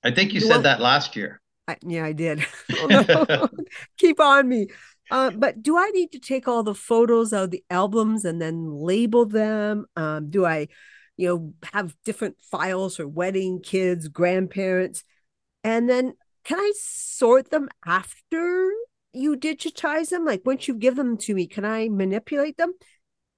I 0.04 0.12
think 0.12 0.32
you, 0.32 0.40
you 0.40 0.46
said 0.46 0.52
want, 0.52 0.62
that 0.62 0.80
last 0.80 1.16
year. 1.16 1.40
I, 1.66 1.76
yeah, 1.84 2.04
I 2.04 2.12
did. 2.12 2.46
Keep 3.98 4.20
on 4.20 4.48
me. 4.48 4.68
Uh, 5.12 5.30
but 5.30 5.62
do 5.62 5.76
I 5.76 5.90
need 5.90 6.10
to 6.12 6.18
take 6.18 6.48
all 6.48 6.62
the 6.62 6.74
photos 6.74 7.34
of 7.34 7.50
the 7.50 7.62
albums 7.68 8.24
and 8.24 8.40
then 8.40 8.72
label 8.72 9.26
them? 9.26 9.84
Um, 9.94 10.30
do 10.30 10.46
I, 10.46 10.68
you 11.18 11.28
know, 11.28 11.54
have 11.74 11.94
different 12.02 12.36
files 12.40 12.96
for 12.96 13.06
wedding, 13.06 13.60
kids, 13.60 14.08
grandparents? 14.08 15.04
And 15.62 15.86
then 15.86 16.14
can 16.44 16.58
I 16.58 16.72
sort 16.76 17.50
them 17.50 17.68
after 17.84 18.70
you 19.12 19.36
digitize 19.36 20.08
them? 20.08 20.24
Like 20.24 20.46
once 20.46 20.66
you 20.66 20.72
give 20.74 20.96
them 20.96 21.18
to 21.18 21.34
me, 21.34 21.46
can 21.46 21.66
I 21.66 21.90
manipulate 21.90 22.56
them? 22.56 22.72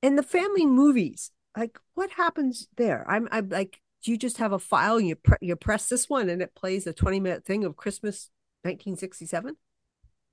And 0.01 0.17
the 0.17 0.23
family 0.23 0.67
movies, 0.67 1.33
like 1.57 1.77
what 1.95 2.11
happens 2.13 2.69
there? 2.77 3.05
I'm, 3.11 3.29
I'm 3.33 3.49
like, 3.49 3.81
do 4.05 4.13
you 4.13 4.17
just 4.17 4.39
have 4.39 4.53
a 4.53 4.61
file 4.61 5.01
you 5.01 5.17
pre- 5.17 5.39
you 5.41 5.57
press 5.57 5.89
this 5.89 6.09
one 6.09 6.29
and 6.29 6.41
it 6.41 6.55
plays 6.55 6.87
a 6.87 6.93
20 6.93 7.19
minute 7.19 7.45
thing 7.45 7.65
of 7.65 7.75
Christmas 7.75 8.31
1967? 8.63 9.57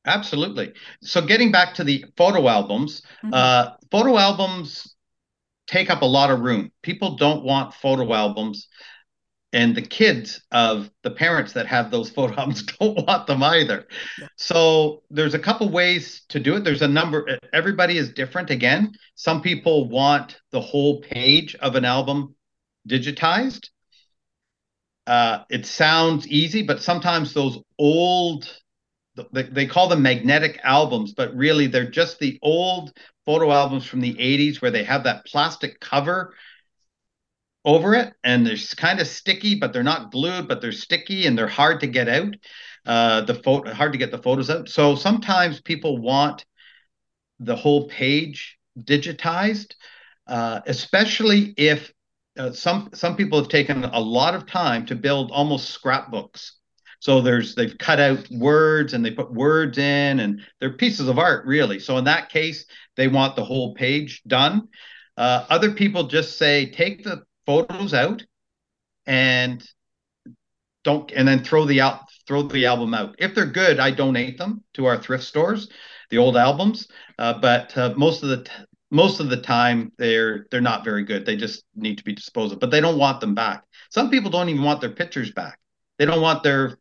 Absolutely. 0.05 0.73
So 1.01 1.21
getting 1.21 1.51
back 1.51 1.75
to 1.75 1.83
the 1.83 2.05
photo 2.17 2.47
albums, 2.47 3.03
mm-hmm. 3.23 3.33
uh, 3.33 3.71
photo 3.91 4.17
albums 4.17 4.95
take 5.67 5.89
up 5.89 6.01
a 6.01 6.05
lot 6.05 6.31
of 6.31 6.39
room. 6.39 6.71
People 6.81 7.15
don't 7.15 7.43
want 7.43 7.73
photo 7.73 8.11
albums, 8.13 8.67
and 9.53 9.75
the 9.75 9.81
kids 9.81 10.41
of 10.51 10.89
the 11.03 11.11
parents 11.11 11.53
that 11.53 11.67
have 11.67 11.91
those 11.91 12.09
photo 12.15 12.35
albums 12.35 12.63
don't 12.79 13.05
want 13.05 13.27
them 13.27 13.43
either. 13.43 13.87
Yeah. 14.19 14.27
So 14.37 15.03
there's 15.11 15.35
a 15.35 15.39
couple 15.39 15.69
ways 15.69 16.23
to 16.29 16.39
do 16.39 16.55
it. 16.55 16.63
There's 16.63 16.81
a 16.81 16.87
number. 16.87 17.37
Everybody 17.53 17.97
is 17.97 18.11
different. 18.11 18.49
Again, 18.49 18.93
some 19.15 19.41
people 19.41 19.87
want 19.87 20.39
the 20.51 20.61
whole 20.61 21.01
page 21.01 21.55
of 21.55 21.75
an 21.75 21.85
album 21.85 22.35
digitized. 22.89 23.69
Uh, 25.05 25.39
it 25.49 25.65
sounds 25.65 26.27
easy, 26.27 26.63
but 26.63 26.81
sometimes 26.81 27.33
those 27.33 27.59
old 27.77 28.61
they, 29.31 29.65
call 29.65 29.87
them 29.87 30.01
magnetic 30.01 30.59
albums, 30.63 31.13
but 31.13 31.35
really 31.35 31.67
they're 31.67 31.89
just 31.89 32.19
the 32.19 32.39
old 32.41 32.93
photo 33.25 33.51
albums 33.51 33.85
from 33.85 34.01
the 34.01 34.13
80s 34.13 34.61
where 34.61 34.71
they 34.71 34.83
have 34.83 35.03
that 35.03 35.25
plastic 35.25 35.79
cover 35.79 36.33
over 37.63 37.93
it 37.93 38.13
and 38.23 38.45
they're 38.45 38.57
kind 38.77 38.99
of 38.99 39.07
sticky, 39.07 39.55
but 39.55 39.73
they're 39.73 39.83
not 39.83 40.11
glued, 40.11 40.47
but 40.47 40.61
they're 40.61 40.71
sticky 40.71 41.27
and 41.27 41.37
they're 41.37 41.47
hard 41.47 41.81
to 41.81 41.87
get 41.87 42.07
out. 42.07 42.35
Uh, 42.85 43.21
the 43.21 43.35
photo 43.35 43.73
hard 43.73 43.91
to 43.91 43.97
get 43.97 44.11
the 44.11 44.17
photos 44.17 44.49
out. 44.49 44.67
So 44.67 44.95
sometimes 44.95 45.61
people 45.61 45.97
want 45.97 46.45
the 47.39 47.55
whole 47.55 47.87
page 47.87 48.57
digitized, 48.79 49.73
uh, 50.25 50.61
especially 50.65 51.53
if 51.57 51.91
uh, 52.39 52.51
some 52.53 52.89
some 52.93 53.15
people 53.15 53.37
have 53.37 53.49
taken 53.49 53.83
a 53.83 53.99
lot 53.99 54.33
of 54.33 54.47
time 54.47 54.85
to 54.87 54.95
build 54.95 55.31
almost 55.31 55.69
scrapbooks 55.69 56.60
so 57.01 57.19
there's 57.19 57.55
they've 57.55 57.77
cut 57.79 57.99
out 57.99 58.29
words 58.29 58.93
and 58.93 59.03
they 59.03 59.09
put 59.09 59.33
words 59.33 59.79
in 59.79 60.19
and 60.19 60.41
they're 60.59 60.73
pieces 60.73 61.07
of 61.07 61.17
art 61.17 61.47
really. 61.47 61.79
So 61.79 61.97
in 61.97 62.03
that 62.03 62.29
case, 62.29 62.65
they 62.95 63.07
want 63.07 63.35
the 63.35 63.43
whole 63.43 63.73
page 63.73 64.21
done. 64.27 64.67
Uh, 65.17 65.43
other 65.49 65.71
people 65.71 66.03
just 66.03 66.37
say 66.37 66.67
take 66.69 67.03
the 67.03 67.23
photos 67.47 67.95
out 67.95 68.23
and 69.07 69.67
don't 70.83 71.11
and 71.11 71.27
then 71.27 71.43
throw 71.43 71.65
the 71.65 71.81
out 71.81 72.01
throw 72.27 72.43
the 72.43 72.67
album 72.67 72.93
out. 72.93 73.15
If 73.17 73.33
they're 73.33 73.47
good, 73.47 73.79
I 73.79 73.89
donate 73.89 74.37
them 74.37 74.63
to 74.75 74.85
our 74.85 75.01
thrift 75.01 75.23
stores, 75.23 75.69
the 76.11 76.19
old 76.19 76.37
albums. 76.37 76.87
Uh, 77.17 77.33
but 77.39 77.75
uh, 77.75 77.95
most 77.97 78.21
of 78.21 78.29
the 78.29 78.43
t- 78.43 78.51
most 78.91 79.19
of 79.19 79.31
the 79.31 79.41
time 79.41 79.91
they're 79.97 80.45
they're 80.51 80.61
not 80.61 80.85
very 80.85 81.03
good. 81.03 81.25
They 81.25 81.35
just 81.35 81.63
need 81.75 81.97
to 81.97 82.03
be 82.03 82.13
disposed 82.13 82.53
of. 82.53 82.59
But 82.59 82.69
they 82.69 82.79
don't 82.79 82.99
want 82.99 83.21
them 83.21 83.33
back. 83.33 83.63
Some 83.89 84.11
people 84.11 84.29
don't 84.29 84.49
even 84.49 84.61
want 84.61 84.81
their 84.81 84.91
pictures 84.91 85.31
back. 85.31 85.57
They 85.97 86.05
don't 86.05 86.21
want 86.21 86.43
their 86.43 86.77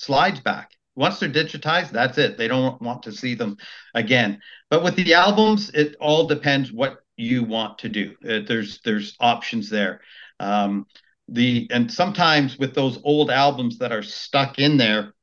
slides 0.00 0.40
back. 0.40 0.70
Once 0.96 1.18
they're 1.18 1.28
digitized, 1.28 1.90
that's 1.90 2.18
it. 2.18 2.36
They 2.36 2.48
don't 2.48 2.80
want 2.82 3.04
to 3.04 3.12
see 3.12 3.34
them 3.34 3.56
again. 3.94 4.40
But 4.70 4.82
with 4.82 4.96
the 4.96 5.14
albums, 5.14 5.70
it 5.70 5.96
all 6.00 6.26
depends 6.26 6.72
what 6.72 6.98
you 7.16 7.44
want 7.44 7.78
to 7.78 7.88
do. 7.88 8.16
Uh, 8.24 8.40
there's 8.46 8.80
there's 8.84 9.16
options 9.20 9.68
there. 9.70 10.00
Um, 10.40 10.86
the 11.28 11.68
and 11.70 11.92
sometimes 11.92 12.58
with 12.58 12.74
those 12.74 12.98
old 13.04 13.30
albums 13.30 13.78
that 13.78 13.92
are 13.92 14.02
stuck 14.02 14.58
in 14.58 14.78
there, 14.78 15.14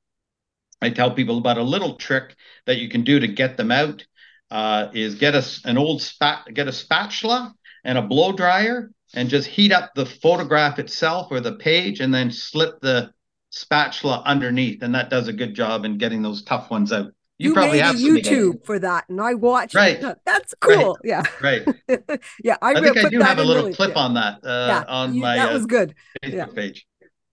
I 0.82 0.92
tell 0.92 1.12
people 1.12 1.38
about 1.38 1.58
a 1.58 1.64
little 1.64 1.96
trick 1.96 2.36
that 2.66 2.78
you 2.78 2.88
can 2.88 3.04
do 3.04 3.20
to 3.20 3.28
get 3.28 3.58
them 3.58 3.72
out. 3.72 4.06
Uh, 4.50 4.90
is 4.94 5.16
get 5.16 5.36
a 5.36 5.44
an 5.66 5.78
old 5.78 6.02
spat 6.02 6.48
get 6.54 6.70
a 6.70 6.72
spatula 6.72 7.54
and 7.84 7.98
a 7.98 8.02
blow 8.02 8.32
dryer 8.32 8.90
and 9.14 9.28
just 9.28 9.48
heat 9.48 9.74
up 9.74 9.92
the 9.94 10.06
photograph 10.06 10.80
itself 10.80 11.28
or 11.32 11.42
the 11.42 11.56
page 11.56 12.00
and 12.00 12.14
then 12.14 12.32
slip 12.32 12.80
the 12.80 13.12
spatula 13.58 14.22
underneath, 14.26 14.82
and 14.84 14.94
that 14.96 15.10
does 15.10 15.28
a 15.28 15.34
good 15.34 15.54
job 15.54 15.86
in 15.86 15.98
getting 15.98 16.22
those 16.22 16.44
tough 16.44 16.70
ones 16.70 16.92
out. 16.92 17.12
You, 17.40 17.50
you 17.50 17.54
probably 17.54 17.80
have 17.80 17.96
YouTube 17.96 18.66
for 18.66 18.80
that, 18.80 19.06
and 19.10 19.22
I 19.22 19.36
watched. 19.36 19.76
Right, 19.76 20.02
it. 20.02 20.18
that's 20.26 20.54
cool. 20.60 20.98
Right. 21.04 21.04
Yeah, 21.04 21.24
right. 21.42 21.68
yeah, 22.44 22.58
I, 22.62 22.74
I 22.74 22.82
think 22.82 22.98
I 22.98 23.10
do 23.10 23.20
have 23.20 23.38
a 23.38 23.44
little 23.44 23.64
really, 23.64 23.76
clip 23.76 23.92
yeah. 23.96 24.02
on 24.02 24.14
that 24.16 24.40
uh, 24.44 24.68
yeah, 24.68 24.84
on 24.88 25.14
you, 25.14 25.22
my 25.22 25.36
that 25.36 25.54
was 25.54 25.66
good 25.66 25.94
Facebook 26.24 26.34
yeah. 26.34 26.46
page. 26.46 26.88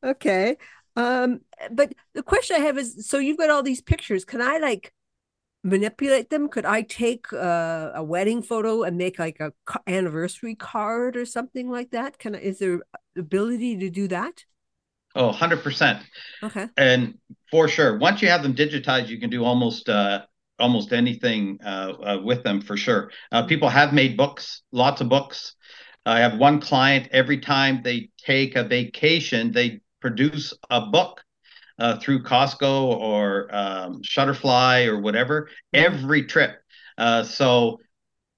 Okay, 0.05 0.57
um, 0.97 1.41
but 1.71 1.95
the 2.15 2.23
question 2.23 2.57
I 2.57 2.61
have 2.61 2.77
is: 2.77 3.09
so 3.09 3.19
you've 3.19 3.39
got 3.39 3.51
all 3.51 3.63
these 3.63 3.81
pictures. 3.81 4.25
Can 4.25 4.43
I 4.43 4.59
like 4.59 4.93
manipulate 5.63 6.29
them? 6.29 6.49
Could 6.49 6.67
I 6.67 6.83
take 6.83 7.33
uh, 7.33 7.93
a 7.95 8.05
wedding 8.05 8.43
photo 8.43 8.83
and 8.83 8.99
make 8.99 9.19
like 9.19 9.41
a 9.41 9.53
anniversary 9.87 10.55
card 10.55 11.17
or 11.17 11.25
something 11.25 11.71
like 11.71 11.93
that? 11.93 12.19
Can 12.19 12.35
I, 12.35 12.41
is 12.41 12.59
there 12.59 12.81
ability 13.17 13.79
to 13.79 13.89
do 13.89 14.07
that? 14.09 14.45
Oh, 15.15 15.27
100%. 15.27 16.03
Okay. 16.43 16.69
And 16.77 17.15
for 17.51 17.69
sure, 17.69 17.99
once 17.99 18.21
you 18.23 18.29
have 18.29 18.43
them 18.43 18.55
digitized, 18.55 19.09
you 19.09 19.21
can 19.21 19.31
do 19.31 19.45
almost 19.45 19.89
uh, 19.89 20.23
almost 20.59 20.93
anything 20.93 21.59
uh, 21.65 21.93
uh, 22.03 22.21
with 22.23 22.43
them 22.43 22.61
for 22.61 22.77
sure. 22.77 23.11
Uh, 23.33 23.45
people 23.45 23.69
have 23.69 23.93
made 23.93 24.17
books, 24.17 24.63
lots 24.73 25.01
of 25.01 25.09
books. 25.09 25.55
I 26.07 26.21
have 26.21 26.39
one 26.39 26.61
client, 26.61 27.09
every 27.13 27.39
time 27.39 27.81
they 27.83 28.11
take 28.19 28.57
a 28.57 28.65
vacation, 28.65 29.53
they 29.53 29.81
produce 30.01 30.53
a 30.69 30.83
book 30.83 31.23
uh, 31.79 31.99
through 31.99 32.23
Costco 32.23 32.87
or 33.01 33.55
um, 33.55 34.03
Shutterfly 34.03 34.87
or 34.87 35.01
whatever, 35.01 35.49
every 35.73 36.25
trip. 36.25 36.57
Uh, 36.99 37.23
so 37.23 37.81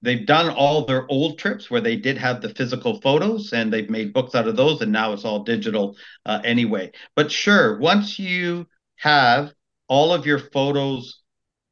they've 0.01 0.25
done 0.25 0.49
all 0.49 0.85
their 0.85 1.05
old 1.09 1.37
trips 1.39 1.69
where 1.69 1.81
they 1.81 1.95
did 1.95 2.17
have 2.17 2.41
the 2.41 2.49
physical 2.49 3.01
photos 3.01 3.53
and 3.53 3.71
they've 3.71 3.89
made 3.89 4.13
books 4.13 4.35
out 4.35 4.47
of 4.47 4.55
those 4.55 4.81
and 4.81 4.91
now 4.91 5.13
it's 5.13 5.25
all 5.25 5.43
digital 5.43 5.95
uh, 6.25 6.39
anyway 6.43 6.91
but 7.15 7.31
sure 7.31 7.77
once 7.79 8.19
you 8.19 8.67
have 8.97 9.51
all 9.87 10.13
of 10.13 10.25
your 10.25 10.39
photos 10.39 11.21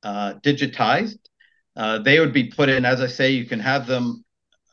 uh, 0.03 0.33
digitized 0.43 1.19
uh, 1.75 1.99
they 1.99 2.19
would 2.19 2.33
be 2.33 2.45
put 2.45 2.69
in 2.69 2.85
as 2.85 3.01
i 3.01 3.07
say 3.07 3.31
you 3.31 3.45
can 3.45 3.59
have 3.59 3.85
them 3.87 4.25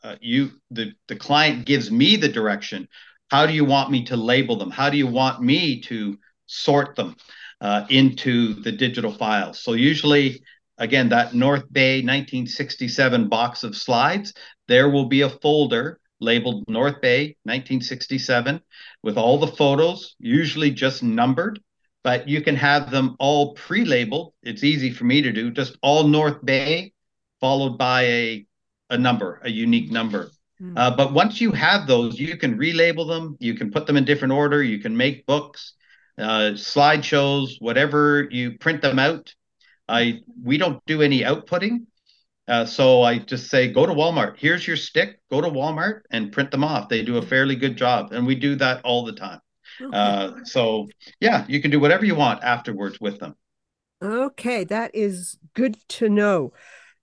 uh, 0.03 0.15
you 0.21 0.51
the 0.71 0.93
the 1.07 1.15
client 1.15 1.65
gives 1.65 1.89
me 1.89 2.15
the 2.15 2.27
direction. 2.27 2.87
How 3.29 3.45
do 3.45 3.53
you 3.53 3.65
want 3.65 3.89
me 3.89 4.03
to 4.05 4.17
label 4.17 4.57
them? 4.57 4.69
How 4.69 4.89
do 4.89 4.97
you 4.97 5.07
want 5.07 5.41
me 5.41 5.81
to 5.81 6.17
sort 6.45 6.95
them 6.95 7.15
uh, 7.61 7.85
into 7.89 8.55
the 8.61 8.71
digital 8.71 9.11
files? 9.11 9.59
So 9.59 9.73
usually, 9.73 10.43
again, 10.77 11.09
that 11.09 11.33
North 11.33 11.71
Bay 11.71 11.97
1967 11.97 13.29
box 13.29 13.63
of 13.63 13.75
slides, 13.75 14.33
there 14.67 14.89
will 14.89 15.05
be 15.05 15.21
a 15.21 15.29
folder 15.29 15.99
labeled 16.19 16.63
North 16.67 17.01
Bay 17.01 17.35
1967 17.43 18.61
with 19.03 19.17
all 19.17 19.37
the 19.37 19.47
photos, 19.47 20.15
usually 20.19 20.71
just 20.71 21.03
numbered, 21.03 21.59
but 22.03 22.27
you 22.27 22.41
can 22.41 22.55
have 22.55 22.91
them 22.91 23.15
all 23.19 23.53
pre-labeled. 23.55 24.33
It's 24.41 24.63
easy 24.63 24.91
for 24.91 25.03
me 25.03 25.21
to 25.21 25.31
do, 25.31 25.51
just 25.51 25.77
all 25.81 26.07
North 26.07 26.43
Bay 26.43 26.93
followed 27.39 27.77
by 27.77 28.03
a 28.03 28.45
a 28.89 28.97
number, 28.97 29.41
a 29.43 29.49
unique 29.49 29.91
number. 29.91 30.31
Mm. 30.61 30.73
Uh, 30.77 30.95
but 30.95 31.13
once 31.13 31.41
you 31.41 31.51
have 31.51 31.87
those, 31.87 32.19
you 32.19 32.37
can 32.37 32.57
relabel 32.57 33.07
them. 33.07 33.35
You 33.39 33.55
can 33.55 33.71
put 33.71 33.87
them 33.87 33.97
in 33.97 34.05
different 34.05 34.33
order. 34.33 34.61
You 34.63 34.79
can 34.79 34.95
make 34.95 35.25
books, 35.25 35.73
uh, 36.17 36.53
slideshows, 36.53 37.55
whatever 37.59 38.27
you 38.29 38.57
print 38.59 38.81
them 38.81 38.99
out. 38.99 39.33
I 39.87 40.21
we 40.41 40.57
don't 40.57 40.83
do 40.85 41.01
any 41.01 41.21
outputting. 41.21 41.85
Uh, 42.47 42.65
so 42.65 43.03
I 43.03 43.19
just 43.19 43.49
say, 43.49 43.69
go 43.69 43.85
to 43.85 43.93
Walmart. 43.93 44.35
Here's 44.37 44.67
your 44.67 44.75
stick. 44.75 45.19
Go 45.31 45.39
to 45.39 45.47
Walmart 45.47 46.01
and 46.11 46.31
print 46.31 46.51
them 46.51 46.63
off. 46.63 46.89
They 46.89 47.01
do 47.01 47.17
a 47.17 47.21
fairly 47.21 47.55
good 47.55 47.77
job, 47.77 48.11
and 48.11 48.27
we 48.27 48.35
do 48.35 48.55
that 48.55 48.83
all 48.83 49.05
the 49.05 49.13
time. 49.13 49.39
Okay. 49.81 49.97
Uh, 49.97 50.31
so 50.43 50.89
yeah, 51.19 51.45
you 51.47 51.61
can 51.61 51.71
do 51.71 51.79
whatever 51.79 52.05
you 52.05 52.15
want 52.15 52.43
afterwards 52.43 52.99
with 52.99 53.19
them. 53.19 53.35
Okay, 54.03 54.65
that 54.65 54.91
is 54.93 55.37
good 55.53 55.77
to 55.89 56.09
know. 56.09 56.51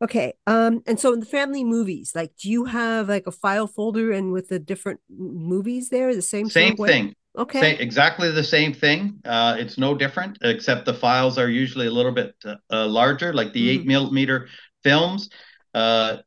Okay, 0.03 0.35
um, 0.47 0.83
and 0.87 0.99
so 0.99 1.13
in 1.13 1.21
the 1.21 1.27
family 1.27 1.65
movies, 1.65 2.13
like, 2.15 2.33
do 2.37 2.51
you 2.51 2.67
have 2.67 3.09
like 3.09 3.27
a 3.27 3.33
file 3.33 3.67
folder 3.67 4.13
and 4.13 4.33
with 4.33 4.49
the 4.49 4.59
different 4.59 5.01
movies 5.09 5.89
there, 5.89 6.15
the 6.15 6.23
same 6.23 6.49
same 6.49 6.77
thing? 6.77 7.15
Okay, 7.41 7.61
same, 7.61 7.81
exactly 7.81 8.31
the 8.31 8.45
same 8.45 8.73
thing. 8.73 9.21
Uh, 9.25 9.57
it's 9.59 9.79
no 9.79 9.95
different, 9.95 10.39
except 10.43 10.85
the 10.85 10.95
files 10.95 11.39
are 11.39 11.49
usually 11.49 11.87
a 11.87 11.91
little 11.91 12.13
bit 12.13 12.35
uh, 12.45 12.87
larger, 12.87 13.33
like 13.33 13.53
the 13.53 13.61
mm-hmm. 13.61 13.81
eight 13.81 13.87
millimeter 13.87 14.49
films, 14.83 15.31
uh, 15.75 16.19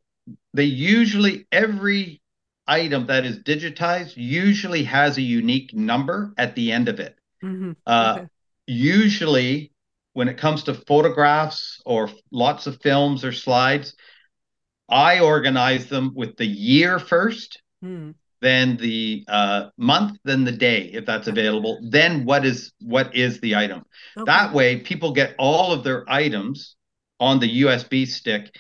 they 0.54 0.64
usually 0.64 1.48
every 1.52 2.22
item 2.68 3.08
that 3.08 3.26
is 3.26 3.40
digitized 3.40 4.14
usually 4.16 4.84
has 4.84 5.18
a 5.18 5.22
unique 5.22 5.74
number 5.74 6.34
at 6.38 6.56
the 6.56 6.72
end 6.72 6.88
of 6.88 7.00
it. 7.00 7.16
Mm-hmm. 7.44 7.72
Uh, 7.86 8.16
okay. 8.18 8.28
Usually, 8.66 9.72
when 10.14 10.30
it 10.30 10.38
comes 10.38 10.64
to 10.64 10.74
photographs 10.74 11.82
or 11.86 12.10
lots 12.32 12.68
of 12.68 12.82
films 12.82 13.26
or 13.26 13.34
slides, 13.34 13.96
I 14.88 15.20
organize 15.20 15.88
them 15.88 16.14
with 16.16 16.38
the 16.38 16.46
year 16.46 17.00
first, 17.00 17.62
mm. 17.84 18.14
Then 18.44 18.76
the 18.76 19.24
uh, 19.28 19.70
month, 19.78 20.20
then 20.26 20.44
the 20.44 20.52
day, 20.52 20.92
if 20.94 21.06
that's 21.06 21.28
available. 21.28 21.80
Then 21.82 22.26
what 22.26 22.46
is 22.46 22.74
what 22.82 23.16
is 23.16 23.40
the 23.40 23.56
item? 23.56 23.84
Okay. 24.18 24.26
That 24.26 24.54
way, 24.54 24.82
people 24.82 25.14
get 25.14 25.36
all 25.40 25.72
of 25.72 25.84
their 25.84 26.04
items 26.08 26.76
on 27.20 27.40
the 27.40 27.62
USB 27.62 28.06
stick 28.06 28.54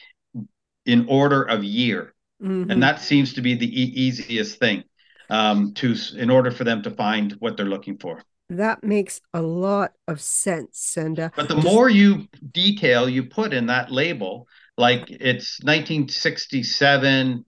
in 0.86 1.06
order 1.10 1.44
of 1.44 1.64
year. 1.64 2.14
Mm-hmm. 2.42 2.72
And 2.72 2.82
that 2.82 3.02
seems 3.02 3.34
to 3.34 3.42
be 3.42 3.56
the 3.56 3.68
e- 3.68 3.94
easiest 3.94 4.58
thing 4.58 4.84
um, 5.30 5.74
to 5.76 5.96
in 6.16 6.30
order 6.30 6.52
for 6.52 6.64
them 6.64 6.82
to 6.84 6.92
find 6.92 7.34
what 7.40 7.58
they're 7.58 7.66
looking 7.66 7.98
for. 7.98 8.24
That 8.50 8.84
makes 8.84 9.20
a 9.34 9.42
lot 9.42 9.92
of 10.08 10.22
sense. 10.22 10.96
And 10.96 11.20
uh, 11.20 11.30
but 11.36 11.50
the 11.50 11.56
just... 11.56 11.68
more 11.68 11.90
you 11.90 12.28
detail 12.52 13.10
you 13.10 13.24
put 13.26 13.54
in 13.54 13.66
that 13.66 13.92
label, 13.92 14.48
like 14.78 15.10
it's 15.10 15.60
1967 15.64 17.46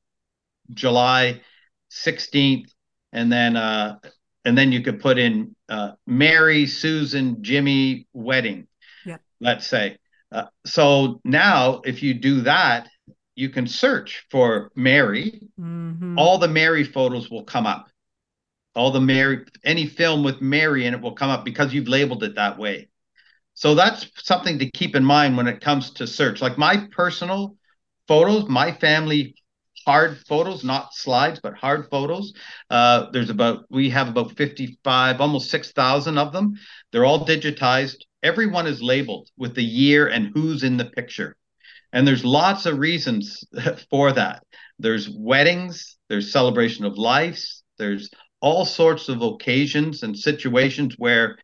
July 0.74 1.42
16th, 1.95 2.69
and 3.13 3.31
then 3.31 3.55
uh, 3.55 3.97
and 4.43 4.57
then 4.57 4.71
you 4.71 4.81
could 4.81 4.99
put 4.99 5.17
in 5.17 5.55
uh, 5.69 5.91
Mary, 6.05 6.67
Susan, 6.67 7.41
Jimmy 7.41 8.07
wedding. 8.13 8.67
Yeah. 9.05 9.17
Let's 9.39 9.67
say, 9.67 9.97
uh, 10.31 10.45
so 10.65 11.21
now, 11.23 11.81
if 11.86 12.03
you 12.03 12.13
do 12.13 12.41
that, 12.41 12.89
you 13.36 13.49
can 13.49 13.67
search 13.67 14.25
for 14.29 14.71
Mary. 14.75 15.41
Mm-hmm. 15.60 16.17
All 16.17 16.38
the 16.38 16.47
Mary 16.47 16.84
photos 16.84 17.29
will 17.29 17.43
come 17.43 17.65
up. 17.65 17.88
All 18.75 18.91
the 18.91 19.01
Mary, 19.01 19.45
any 19.63 19.88
film 19.88 20.23
with 20.23 20.41
Mary 20.41 20.86
in 20.86 20.93
it 20.93 21.01
will 21.01 21.15
come 21.15 21.29
up 21.29 21.45
because 21.45 21.73
you've 21.73 21.88
labeled 21.88 22.23
it 22.23 22.36
that 22.36 22.58
way. 22.58 22.89
So 23.53 23.73
that's 23.73 24.08
something 24.17 24.60
to 24.60 24.69
keep 24.69 24.95
in 24.95 25.05
mind 25.05 25.38
when 25.38 25.47
it 25.47 25.62
comes 25.62 25.91
to 25.91 26.08
search. 26.08 26.41
Like 26.41 26.58
my 26.58 26.88
personal 26.91 27.55
photos, 28.08 28.49
my 28.49 28.73
family 28.73 29.36
hard 29.86 30.17
photos, 30.28 30.63
not 30.63 30.93
slides, 30.93 31.39
but 31.41 31.54
hard 31.56 31.89
photos. 31.89 32.34
Uh, 32.69 33.08
there's 33.12 33.30
about 33.30 33.65
we 33.69 33.89
have 33.91 34.08
about 34.08 34.36
55, 34.36 35.21
almost 35.21 35.50
6,000 35.50 36.17
of 36.17 36.34
them. 36.34 36.56
They're 36.91 37.06
all 37.06 37.26
digitized 37.26 37.98
everyone 38.26 38.65
is 38.65 38.82
labeled 38.82 39.30
with 39.38 39.54
the 39.54 39.63
year 39.63 40.08
and 40.08 40.32
who's 40.34 40.63
in 40.63 40.78
the 40.78 40.86
picture. 40.86 41.38
And 41.93 42.08
there's 42.08 42.26
lots 42.26 42.65
of 42.65 42.80
reasons 42.80 43.45
for 43.91 44.12
that. 44.13 44.43
There's 44.80 45.08
weddings, 45.08 45.98
there's 46.10 46.32
celebration 46.32 46.86
of 46.86 46.98
lives, 46.98 47.63
there's 47.78 48.10
all 48.41 48.65
sorts 48.65 49.10
of 49.10 49.21
occasions 49.21 50.02
and 50.02 50.17
situations 50.17 50.95
where 50.98 51.38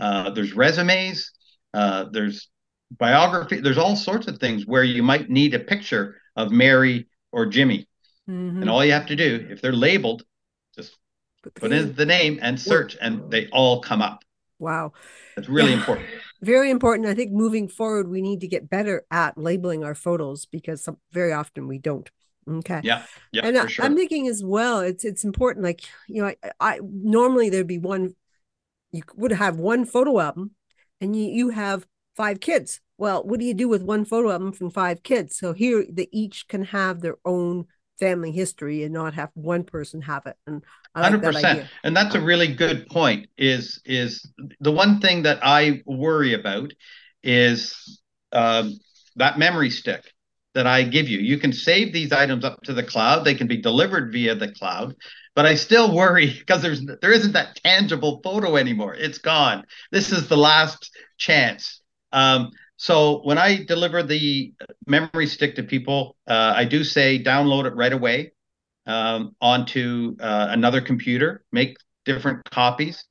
uh, 0.00 0.30
there's 0.30 0.54
resumes, 0.54 1.30
uh, 1.74 2.06
there's 2.10 2.48
biography, 2.90 3.60
there's 3.60 3.78
all 3.78 3.94
sorts 3.94 4.26
of 4.26 4.38
things 4.38 4.66
where 4.66 4.84
you 4.84 5.02
might 5.02 5.28
need 5.28 5.54
a 5.54 5.60
picture 5.60 6.16
of 6.34 6.50
Mary 6.50 7.06
or 7.32 7.46
Jimmy. 7.46 7.88
Mm-hmm. 8.28 8.62
And 8.62 8.70
all 8.70 8.84
you 8.84 8.92
have 8.92 9.06
to 9.06 9.16
do, 9.16 9.46
if 9.50 9.60
they're 9.60 9.72
labeled, 9.72 10.24
just 10.76 10.96
put 11.54 11.72
in 11.72 11.94
the 11.94 12.06
name 12.06 12.38
and 12.40 12.60
search, 12.60 12.96
and 13.00 13.30
they 13.30 13.48
all 13.48 13.80
come 13.80 14.00
up. 14.00 14.24
Wow. 14.58 14.92
That's 15.34 15.48
really 15.48 15.72
yeah. 15.72 15.78
important. 15.78 16.06
Very 16.40 16.70
important. 16.70 17.08
I 17.08 17.14
think 17.14 17.32
moving 17.32 17.68
forward, 17.68 18.08
we 18.08 18.22
need 18.22 18.40
to 18.42 18.48
get 18.48 18.70
better 18.70 19.04
at 19.10 19.36
labeling 19.36 19.82
our 19.82 19.94
photos 19.94 20.46
because 20.46 20.84
some, 20.84 20.98
very 21.10 21.32
often 21.32 21.66
we 21.66 21.78
don't. 21.78 22.08
Okay. 22.48 22.80
Yeah. 22.84 23.04
Yeah. 23.32 23.46
And 23.46 23.58
I, 23.58 23.66
sure. 23.66 23.84
I'm 23.84 23.96
thinking 23.96 24.28
as 24.28 24.42
well, 24.44 24.80
it's 24.80 25.04
it's 25.04 25.24
important. 25.24 25.64
Like 25.64 25.82
you 26.08 26.22
know, 26.22 26.28
I, 26.28 26.36
I 26.60 26.80
normally 26.82 27.50
there'd 27.50 27.66
be 27.66 27.78
one, 27.78 28.14
you 28.90 29.02
would 29.16 29.32
have 29.32 29.56
one 29.56 29.84
photo 29.84 30.18
album, 30.18 30.52
and 31.00 31.14
you 31.14 31.24
you 31.24 31.48
have 31.50 31.86
five 32.16 32.40
kids. 32.40 32.80
Well, 32.98 33.22
what 33.24 33.40
do 33.40 33.46
you 33.46 33.54
do 33.54 33.68
with 33.68 33.82
one 33.82 34.04
photo 34.04 34.30
album 34.30 34.52
from 34.52 34.70
five 34.70 35.02
kids? 35.02 35.36
So 35.36 35.52
here, 35.52 35.84
they 35.90 36.08
each 36.12 36.46
can 36.48 36.64
have 36.66 37.00
their 37.00 37.16
own 37.24 37.66
family 37.98 38.32
history 38.32 38.82
and 38.82 38.92
not 38.92 39.14
have 39.14 39.30
one 39.34 39.64
person 39.64 40.02
have 40.02 40.26
it. 40.26 40.36
And 40.46 40.64
like 40.94 41.22
percent. 41.22 41.68
And 41.84 41.96
that's 41.96 42.14
a 42.14 42.20
really 42.20 42.54
good 42.54 42.86
point. 42.88 43.28
Is 43.38 43.80
is 43.84 44.28
the 44.60 44.72
one 44.72 45.00
thing 45.00 45.22
that 45.22 45.38
I 45.42 45.82
worry 45.86 46.34
about 46.34 46.72
is 47.22 48.00
um, 48.32 48.78
that 49.16 49.38
memory 49.38 49.70
stick 49.70 50.04
that 50.54 50.66
I 50.66 50.82
give 50.82 51.08
you. 51.08 51.18
You 51.18 51.38
can 51.38 51.52
save 51.52 51.92
these 51.92 52.12
items 52.12 52.44
up 52.44 52.60
to 52.62 52.74
the 52.74 52.82
cloud. 52.82 53.24
They 53.24 53.34
can 53.34 53.46
be 53.46 53.56
delivered 53.56 54.12
via 54.12 54.34
the 54.34 54.52
cloud. 54.52 54.94
But 55.34 55.46
I 55.46 55.54
still 55.54 55.94
worry 56.02 56.32
because 56.38 56.62
there's 56.62 56.84
there 57.00 57.12
isn't 57.12 57.32
that 57.32 57.56
tangible 57.62 58.20
photo 58.22 58.56
anymore. 58.56 58.94
It's 58.94 59.18
gone. 59.18 59.64
This 59.90 60.12
is 60.12 60.28
the 60.28 60.36
last 60.36 60.90
chance. 61.18 61.81
Um, 62.12 62.50
so 62.76 63.20
when 63.22 63.38
I 63.38 63.64
deliver 63.64 64.02
the 64.02 64.52
memory 64.86 65.26
stick 65.26 65.54
to 65.56 65.62
people, 65.62 66.16
uh, 66.26 66.52
I 66.56 66.64
do 66.64 66.82
say 66.82 67.22
download 67.22 67.66
it 67.66 67.74
right 67.74 67.92
away 67.92 68.32
um, 68.86 69.36
onto 69.40 70.16
uh, 70.20 70.48
another 70.50 70.80
computer, 70.80 71.44
make 71.52 71.76
different 72.04 72.44
copies, 72.50 73.04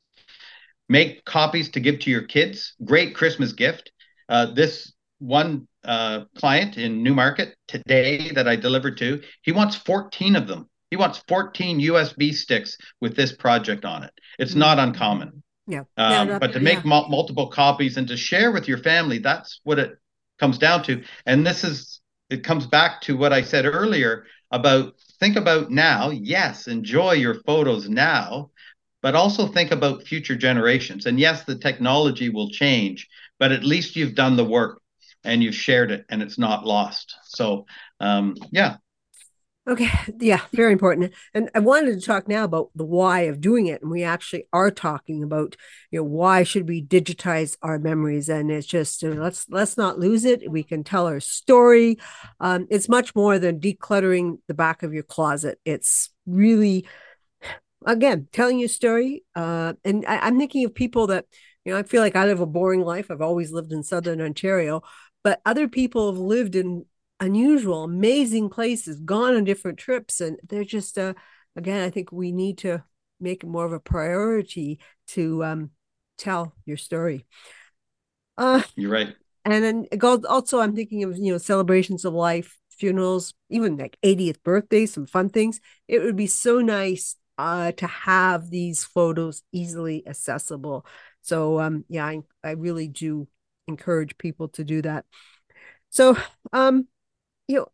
make 0.89 1.23
copies 1.25 1.69
to 1.71 1.79
give 1.79 1.99
to 1.99 2.09
your 2.09 2.23
kids. 2.23 2.73
Great 2.83 3.15
Christmas 3.15 3.53
gift. 3.53 3.91
Uh, 4.27 4.47
this 4.53 4.93
one 5.19 5.67
uh, 5.83 6.25
client 6.37 6.77
in 6.77 7.03
Newmarket 7.03 7.55
today 7.67 8.31
that 8.31 8.47
I 8.47 8.55
delivered 8.55 8.97
to, 8.97 9.21
he 9.41 9.51
wants 9.51 9.75
14 9.75 10.35
of 10.35 10.47
them. 10.47 10.69
He 10.89 10.97
wants 10.97 11.23
14 11.27 11.79
USB 11.79 12.33
sticks 12.33 12.77
with 12.99 13.15
this 13.15 13.31
project 13.31 13.85
on 13.85 14.03
it. 14.03 14.11
It's 14.37 14.51
mm-hmm. 14.51 14.59
not 14.59 14.79
uncommon. 14.79 15.43
Yeah. 15.71 15.83
Um, 15.97 16.27
yeah 16.27 16.39
but 16.39 16.51
to 16.53 16.59
make 16.59 16.79
yeah. 16.79 16.89
mul- 16.89 17.09
multiple 17.09 17.47
copies 17.47 17.95
and 17.97 18.07
to 18.09 18.17
share 18.17 18.51
with 18.51 18.67
your 18.67 18.77
family, 18.77 19.19
that's 19.19 19.61
what 19.63 19.79
it 19.79 19.97
comes 20.37 20.57
down 20.57 20.83
to. 20.83 21.03
And 21.25 21.47
this 21.47 21.63
is, 21.63 22.01
it 22.29 22.43
comes 22.43 22.67
back 22.67 23.01
to 23.03 23.15
what 23.15 23.31
I 23.31 23.41
said 23.41 23.65
earlier 23.65 24.25
about 24.51 24.95
think 25.19 25.37
about 25.37 25.71
now. 25.71 26.09
Yes, 26.09 26.67
enjoy 26.67 27.13
your 27.13 27.35
photos 27.45 27.87
now, 27.87 28.51
but 29.01 29.15
also 29.15 29.47
think 29.47 29.71
about 29.71 30.03
future 30.03 30.35
generations. 30.35 31.05
And 31.05 31.17
yes, 31.17 31.45
the 31.45 31.57
technology 31.57 32.27
will 32.29 32.49
change, 32.49 33.07
but 33.39 33.53
at 33.53 33.63
least 33.63 33.95
you've 33.95 34.15
done 34.15 34.35
the 34.35 34.43
work 34.45 34.81
and 35.23 35.41
you've 35.41 35.55
shared 35.55 35.91
it 35.91 36.05
and 36.09 36.21
it's 36.21 36.37
not 36.37 36.65
lost. 36.65 37.15
So, 37.23 37.65
um, 38.01 38.35
yeah. 38.51 38.75
Okay, 39.67 39.89
yeah, 40.19 40.41
very 40.53 40.71
important. 40.73 41.13
And 41.33 41.49
I 41.53 41.59
wanted 41.59 41.99
to 41.99 42.05
talk 42.05 42.27
now 42.27 42.43
about 42.43 42.71
the 42.75 42.83
why 42.83 43.21
of 43.21 43.41
doing 43.41 43.67
it. 43.67 43.81
And 43.81 43.91
we 43.91 44.03
actually 44.03 44.47
are 44.51 44.71
talking 44.71 45.23
about, 45.23 45.55
you 45.91 45.99
know, 45.99 46.03
why 46.03 46.43
should 46.43 46.67
we 46.67 46.83
digitize 46.83 47.57
our 47.61 47.77
memories? 47.77 48.27
And 48.27 48.51
it's 48.51 48.65
just 48.67 49.03
uh, 49.03 49.09
let's 49.09 49.47
let's 49.49 49.77
not 49.77 49.99
lose 49.99 50.25
it. 50.25 50.49
We 50.49 50.63
can 50.63 50.83
tell 50.83 51.05
our 51.07 51.19
story. 51.19 51.99
Um, 52.39 52.67
it's 52.71 52.89
much 52.89 53.13
more 53.15 53.37
than 53.37 53.59
decluttering 53.59 54.39
the 54.47 54.55
back 54.55 54.81
of 54.83 54.93
your 54.93 55.03
closet. 55.03 55.59
It's 55.63 56.09
really, 56.25 56.87
again, 57.85 58.27
telling 58.31 58.59
your 58.59 58.69
story. 58.69 59.23
Uh, 59.35 59.73
and 59.83 60.05
I, 60.07 60.19
I'm 60.19 60.37
thinking 60.37 60.65
of 60.65 60.75
people 60.75 61.07
that, 61.07 61.25
you 61.65 61.73
know, 61.73 61.79
I 61.79 61.83
feel 61.83 62.01
like 62.01 62.15
I 62.15 62.25
live 62.25 62.39
a 62.39 62.45
boring 62.45 62.81
life. 62.81 63.09
I've 63.09 63.21
always 63.21 63.51
lived 63.51 63.71
in 63.71 63.83
Southern 63.83 64.21
Ontario, 64.21 64.81
but 65.23 65.41
other 65.45 65.67
people 65.67 66.11
have 66.11 66.19
lived 66.19 66.55
in 66.55 66.85
unusual, 67.21 67.83
amazing 67.83 68.49
places, 68.49 68.99
gone 68.99 69.35
on 69.35 69.45
different 69.45 69.77
trips. 69.77 70.19
And 70.19 70.37
they're 70.43 70.65
just, 70.65 70.97
uh, 70.97 71.13
again, 71.55 71.81
I 71.81 71.89
think 71.89 72.11
we 72.11 72.31
need 72.31 72.57
to 72.59 72.83
make 73.19 73.43
it 73.43 73.47
more 73.47 73.65
of 73.65 73.71
a 73.71 73.79
priority 73.79 74.79
to 75.09 75.43
um, 75.45 75.69
tell 76.17 76.53
your 76.65 76.77
story. 76.77 77.25
Uh, 78.37 78.63
You're 78.75 78.91
right. 78.91 79.15
And 79.45 79.63
then 79.63 79.87
also, 80.27 80.59
I'm 80.59 80.75
thinking 80.75 81.03
of, 81.03 81.17
you 81.17 81.31
know, 81.31 81.37
celebrations 81.37 82.05
of 82.05 82.13
life, 82.13 82.57
funerals, 82.69 83.33
even 83.49 83.77
like 83.77 83.97
80th 84.03 84.43
birthdays, 84.43 84.93
some 84.93 85.05
fun 85.05 85.29
things. 85.29 85.59
It 85.87 85.99
would 85.99 86.15
be 86.15 86.27
so 86.27 86.59
nice 86.59 87.15
uh, 87.37 87.71
to 87.73 87.87
have 87.87 88.49
these 88.49 88.83
photos 88.83 89.41
easily 89.51 90.05
accessible. 90.07 90.85
So, 91.21 91.59
um, 91.59 91.85
yeah, 91.87 92.05
I, 92.05 92.21
I 92.43 92.51
really 92.51 92.87
do 92.87 93.27
encourage 93.67 94.17
people 94.17 94.49
to 94.49 94.63
do 94.63 94.81
that. 94.83 95.05
So, 95.89 96.17
um, 96.53 96.87
you 97.51 97.57
know, 97.57 97.67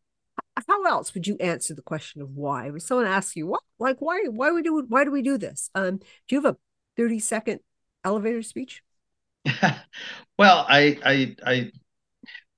how 0.68 0.84
else 0.86 1.14
would 1.14 1.28
you 1.28 1.38
answer 1.40 1.74
the 1.74 1.82
question 1.82 2.22
of 2.22 2.32
why? 2.32 2.70
When 2.70 2.80
someone 2.80 3.06
asks 3.08 3.36
you, 3.36 3.48
what, 3.48 3.62
like, 3.80 3.98
why, 4.00 4.24
why 4.30 4.52
we 4.52 4.64
do, 4.64 4.84
why 4.88 5.04
do 5.04 5.12
we 5.12 5.22
do 5.22 5.38
this? 5.38 5.70
Um, 5.76 5.98
do 5.98 6.36
you 6.36 6.42
have 6.42 6.56
a 6.56 6.58
30 6.98 7.20
second 7.20 7.60
elevator 8.04 8.42
speech? 8.42 8.82
well, 10.38 10.66
I, 10.68 10.98
I, 11.06 11.36
I 11.46 11.72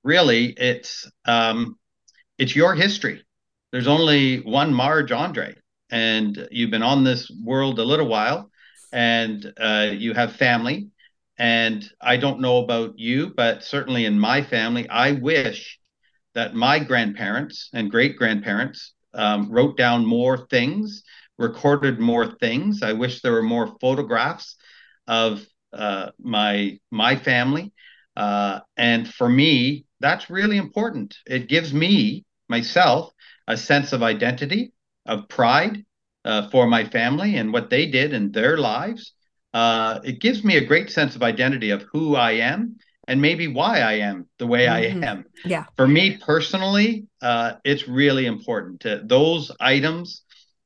really, 0.02 0.46
it's, 0.46 1.10
um, 1.26 1.78
it's 2.38 2.56
your 2.56 2.74
history. 2.74 3.22
There's 3.70 3.86
only 3.86 4.38
one 4.40 4.72
Marge 4.72 5.12
Andre, 5.12 5.54
and 5.90 6.48
you've 6.50 6.70
been 6.70 6.82
on 6.82 7.04
this 7.04 7.30
world 7.44 7.78
a 7.78 7.84
little 7.84 8.08
while, 8.08 8.50
and 8.92 9.52
uh, 9.60 9.90
you 9.92 10.14
have 10.14 10.34
family. 10.36 10.88
And 11.38 11.88
I 12.00 12.16
don't 12.16 12.40
know 12.40 12.58
about 12.58 12.98
you, 12.98 13.32
but 13.34 13.62
certainly 13.62 14.04
in 14.04 14.18
my 14.18 14.42
family, 14.42 14.88
I 14.88 15.12
wish 15.12 15.79
that 16.34 16.54
my 16.54 16.78
grandparents 16.78 17.68
and 17.72 17.90
great 17.90 18.16
grandparents 18.16 18.94
um, 19.14 19.50
wrote 19.50 19.76
down 19.76 20.06
more 20.06 20.46
things, 20.48 21.02
recorded 21.38 21.98
more 21.98 22.26
things. 22.38 22.82
I 22.82 22.92
wish 22.92 23.20
there 23.20 23.32
were 23.32 23.42
more 23.42 23.76
photographs 23.80 24.56
of 25.06 25.44
uh, 25.72 26.10
my 26.20 26.78
my 26.90 27.16
family, 27.16 27.72
uh, 28.16 28.60
and 28.76 29.08
for 29.08 29.28
me, 29.28 29.84
that's 30.00 30.30
really 30.30 30.56
important. 30.56 31.16
It 31.26 31.48
gives 31.48 31.72
me 31.72 32.24
myself 32.48 33.12
a 33.46 33.56
sense 33.56 33.92
of 33.92 34.02
identity, 34.02 34.72
of 35.06 35.28
pride 35.28 35.84
uh, 36.24 36.48
for 36.50 36.66
my 36.66 36.84
family 36.84 37.36
and 37.36 37.52
what 37.52 37.70
they 37.70 37.86
did 37.86 38.12
in 38.12 38.32
their 38.32 38.56
lives. 38.56 39.12
Uh, 39.52 40.00
it 40.04 40.20
gives 40.20 40.44
me 40.44 40.56
a 40.56 40.64
great 40.64 40.90
sense 40.90 41.16
of 41.16 41.22
identity 41.22 41.70
of 41.70 41.84
who 41.92 42.14
I 42.16 42.32
am 42.32 42.76
and 43.10 43.20
maybe 43.20 43.48
why 43.48 43.80
I 43.80 43.94
am 43.94 44.28
the 44.38 44.46
way 44.46 44.66
mm-hmm. 44.66 45.02
I 45.02 45.06
am. 45.08 45.24
Yeah. 45.44 45.64
For 45.76 45.88
me 45.88 46.16
personally, 46.18 47.06
uh, 47.20 47.54
it's 47.64 47.88
really 47.88 48.26
important 48.26 48.80
to 48.82 49.02
those 49.04 49.50
items, 49.58 50.22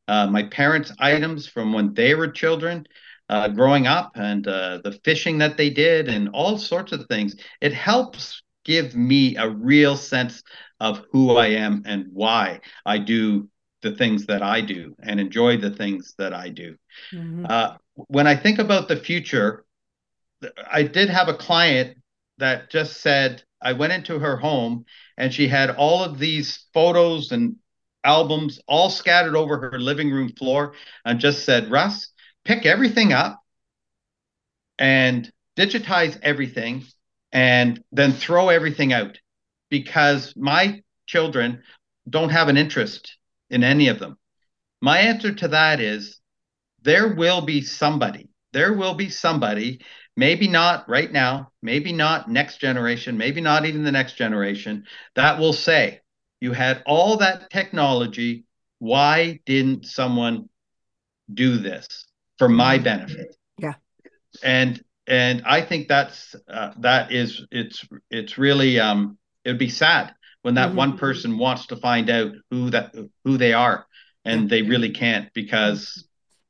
uh, 0.08 0.26
my 0.26 0.42
parents' 0.42 0.92
items 0.98 1.46
from 1.46 1.72
when 1.72 1.94
they 1.94 2.14
were 2.14 2.28
children, 2.28 2.86
uh, 3.30 3.48
growing 3.48 3.86
up, 3.86 4.12
and 4.16 4.46
uh, 4.46 4.80
the 4.84 4.92
fishing 5.04 5.38
that 5.38 5.56
they 5.56 5.70
did, 5.70 6.08
and 6.08 6.28
all 6.34 6.58
sorts 6.58 6.92
of 6.92 7.06
things. 7.06 7.34
It 7.62 7.72
helps 7.72 8.42
give 8.66 8.94
me 8.94 9.36
a 9.36 9.48
real 9.48 9.96
sense 9.96 10.42
of 10.80 11.02
who 11.12 11.36
I 11.36 11.46
am 11.46 11.84
and 11.86 12.08
why 12.12 12.60
I 12.84 12.98
do 12.98 13.48
the 13.80 13.92
things 13.92 14.26
that 14.26 14.42
I 14.42 14.60
do 14.60 14.94
and 15.02 15.18
enjoy 15.18 15.56
the 15.56 15.70
things 15.70 16.14
that 16.18 16.34
I 16.34 16.50
do. 16.50 16.76
Mm-hmm. 17.10 17.46
Uh, 17.48 17.76
when 17.94 18.26
I 18.26 18.36
think 18.36 18.58
about 18.58 18.88
the 18.88 18.96
future, 18.96 19.64
I 20.70 20.82
did 20.82 21.08
have 21.08 21.28
a 21.28 21.34
client 21.34 21.96
that 22.38 22.70
just 22.70 23.00
said, 23.00 23.42
I 23.62 23.72
went 23.72 23.92
into 23.92 24.18
her 24.18 24.36
home 24.36 24.84
and 25.16 25.32
she 25.32 25.48
had 25.48 25.70
all 25.70 26.04
of 26.04 26.18
these 26.18 26.66
photos 26.74 27.32
and 27.32 27.56
albums 28.04 28.60
all 28.68 28.90
scattered 28.90 29.36
over 29.36 29.70
her 29.70 29.78
living 29.78 30.10
room 30.10 30.30
floor 30.30 30.74
and 31.04 31.18
just 31.18 31.44
said, 31.44 31.70
Russ, 31.70 32.08
pick 32.44 32.66
everything 32.66 33.12
up 33.12 33.40
and 34.78 35.30
digitize 35.56 36.18
everything 36.22 36.84
and 37.32 37.82
then 37.92 38.12
throw 38.12 38.48
everything 38.48 38.92
out 38.92 39.18
because 39.70 40.34
my 40.36 40.82
children 41.06 41.62
don't 42.08 42.30
have 42.30 42.48
an 42.48 42.56
interest 42.56 43.16
in 43.50 43.64
any 43.64 43.88
of 43.88 43.98
them. 43.98 44.18
My 44.82 44.98
answer 44.98 45.34
to 45.34 45.48
that 45.48 45.80
is 45.80 46.20
there 46.82 47.14
will 47.14 47.40
be 47.40 47.62
somebody, 47.62 48.28
there 48.52 48.74
will 48.74 48.94
be 48.94 49.08
somebody 49.08 49.80
maybe 50.16 50.48
not 50.48 50.88
right 50.88 51.10
now, 51.10 51.50
maybe 51.62 51.92
not 51.92 52.30
next 52.30 52.58
generation, 52.58 53.18
maybe 53.18 53.40
not 53.40 53.64
even 53.66 53.84
the 53.84 53.92
next 53.92 54.14
generation, 54.14 54.84
that 55.14 55.38
will 55.38 55.52
say, 55.52 56.00
you 56.40 56.52
had 56.52 56.82
all 56.86 57.18
that 57.18 57.50
technology. 57.50 58.44
Why 58.78 59.40
didn't 59.46 59.86
someone 59.86 60.48
do 61.32 61.56
this 61.58 62.06
for 62.38 62.48
my 62.48 62.78
benefit? 62.78 63.34
Yeah. 63.58 63.74
And 64.42 64.82
and 65.06 65.42
I 65.46 65.62
think 65.62 65.88
that's 65.88 66.34
uh, 66.48 66.72
that 66.78 67.12
is 67.12 67.46
it's 67.50 67.86
it's 68.10 68.36
really 68.36 68.80
um 68.80 69.18
it'd 69.44 69.58
be 69.58 69.68
sad 69.68 70.14
when 70.42 70.54
that 70.54 70.68
mm-hmm. 70.68 70.78
one 70.78 70.98
person 70.98 71.38
wants 71.38 71.66
to 71.68 71.76
find 71.76 72.10
out 72.10 72.32
who 72.50 72.70
that 72.70 72.94
who 73.24 73.36
they 73.38 73.52
are 73.52 73.86
and 74.24 74.48
they 74.48 74.62
really 74.62 74.90
can't 74.90 75.32
because 75.34 76.06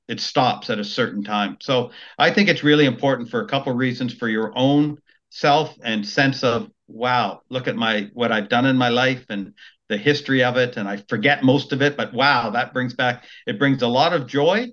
it 0.08 0.20
stops 0.20 0.70
at 0.70 0.78
a 0.78 0.84
certain 0.84 1.24
time. 1.24 1.56
So 1.60 1.90
I 2.18 2.30
think 2.30 2.48
it's 2.48 2.62
really 2.62 2.86
important 2.86 3.30
for 3.30 3.40
a 3.40 3.48
couple 3.48 3.72
of 3.72 3.78
reasons 3.78 4.12
for 4.12 4.28
your 4.28 4.52
own 4.56 4.98
self 5.30 5.74
and 5.82 6.06
sense 6.06 6.44
of 6.44 6.70
wow, 6.86 7.40
look 7.48 7.66
at 7.66 7.76
my 7.76 8.10
what 8.12 8.30
I've 8.30 8.48
done 8.48 8.66
in 8.66 8.76
my 8.76 8.88
life 8.90 9.24
and 9.30 9.54
the 9.88 9.96
history 9.96 10.42
of 10.44 10.56
it 10.56 10.76
and 10.76 10.88
I 10.88 10.98
forget 11.08 11.42
most 11.42 11.72
of 11.72 11.82
it, 11.82 11.96
but 11.96 12.12
wow, 12.12 12.50
that 12.50 12.72
brings 12.72 12.94
back 12.94 13.24
it 13.46 13.58
brings 13.58 13.82
a 13.82 13.88
lot 13.88 14.12
of 14.12 14.26
joy, 14.26 14.68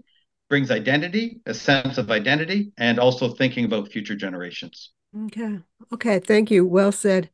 brings 0.49 0.71
identity, 0.71 1.39
a 1.45 1.53
sense 1.53 1.97
of 1.97 2.11
identity 2.11 2.71
and 2.77 2.99
also 2.99 3.29
thinking 3.33 3.65
about 3.65 3.91
future 3.91 4.15
generations. 4.15 4.91
Okay. 5.27 5.59
Okay, 5.93 6.19
thank 6.19 6.51
you. 6.51 6.65
Well 6.65 6.91
said. 6.91 7.29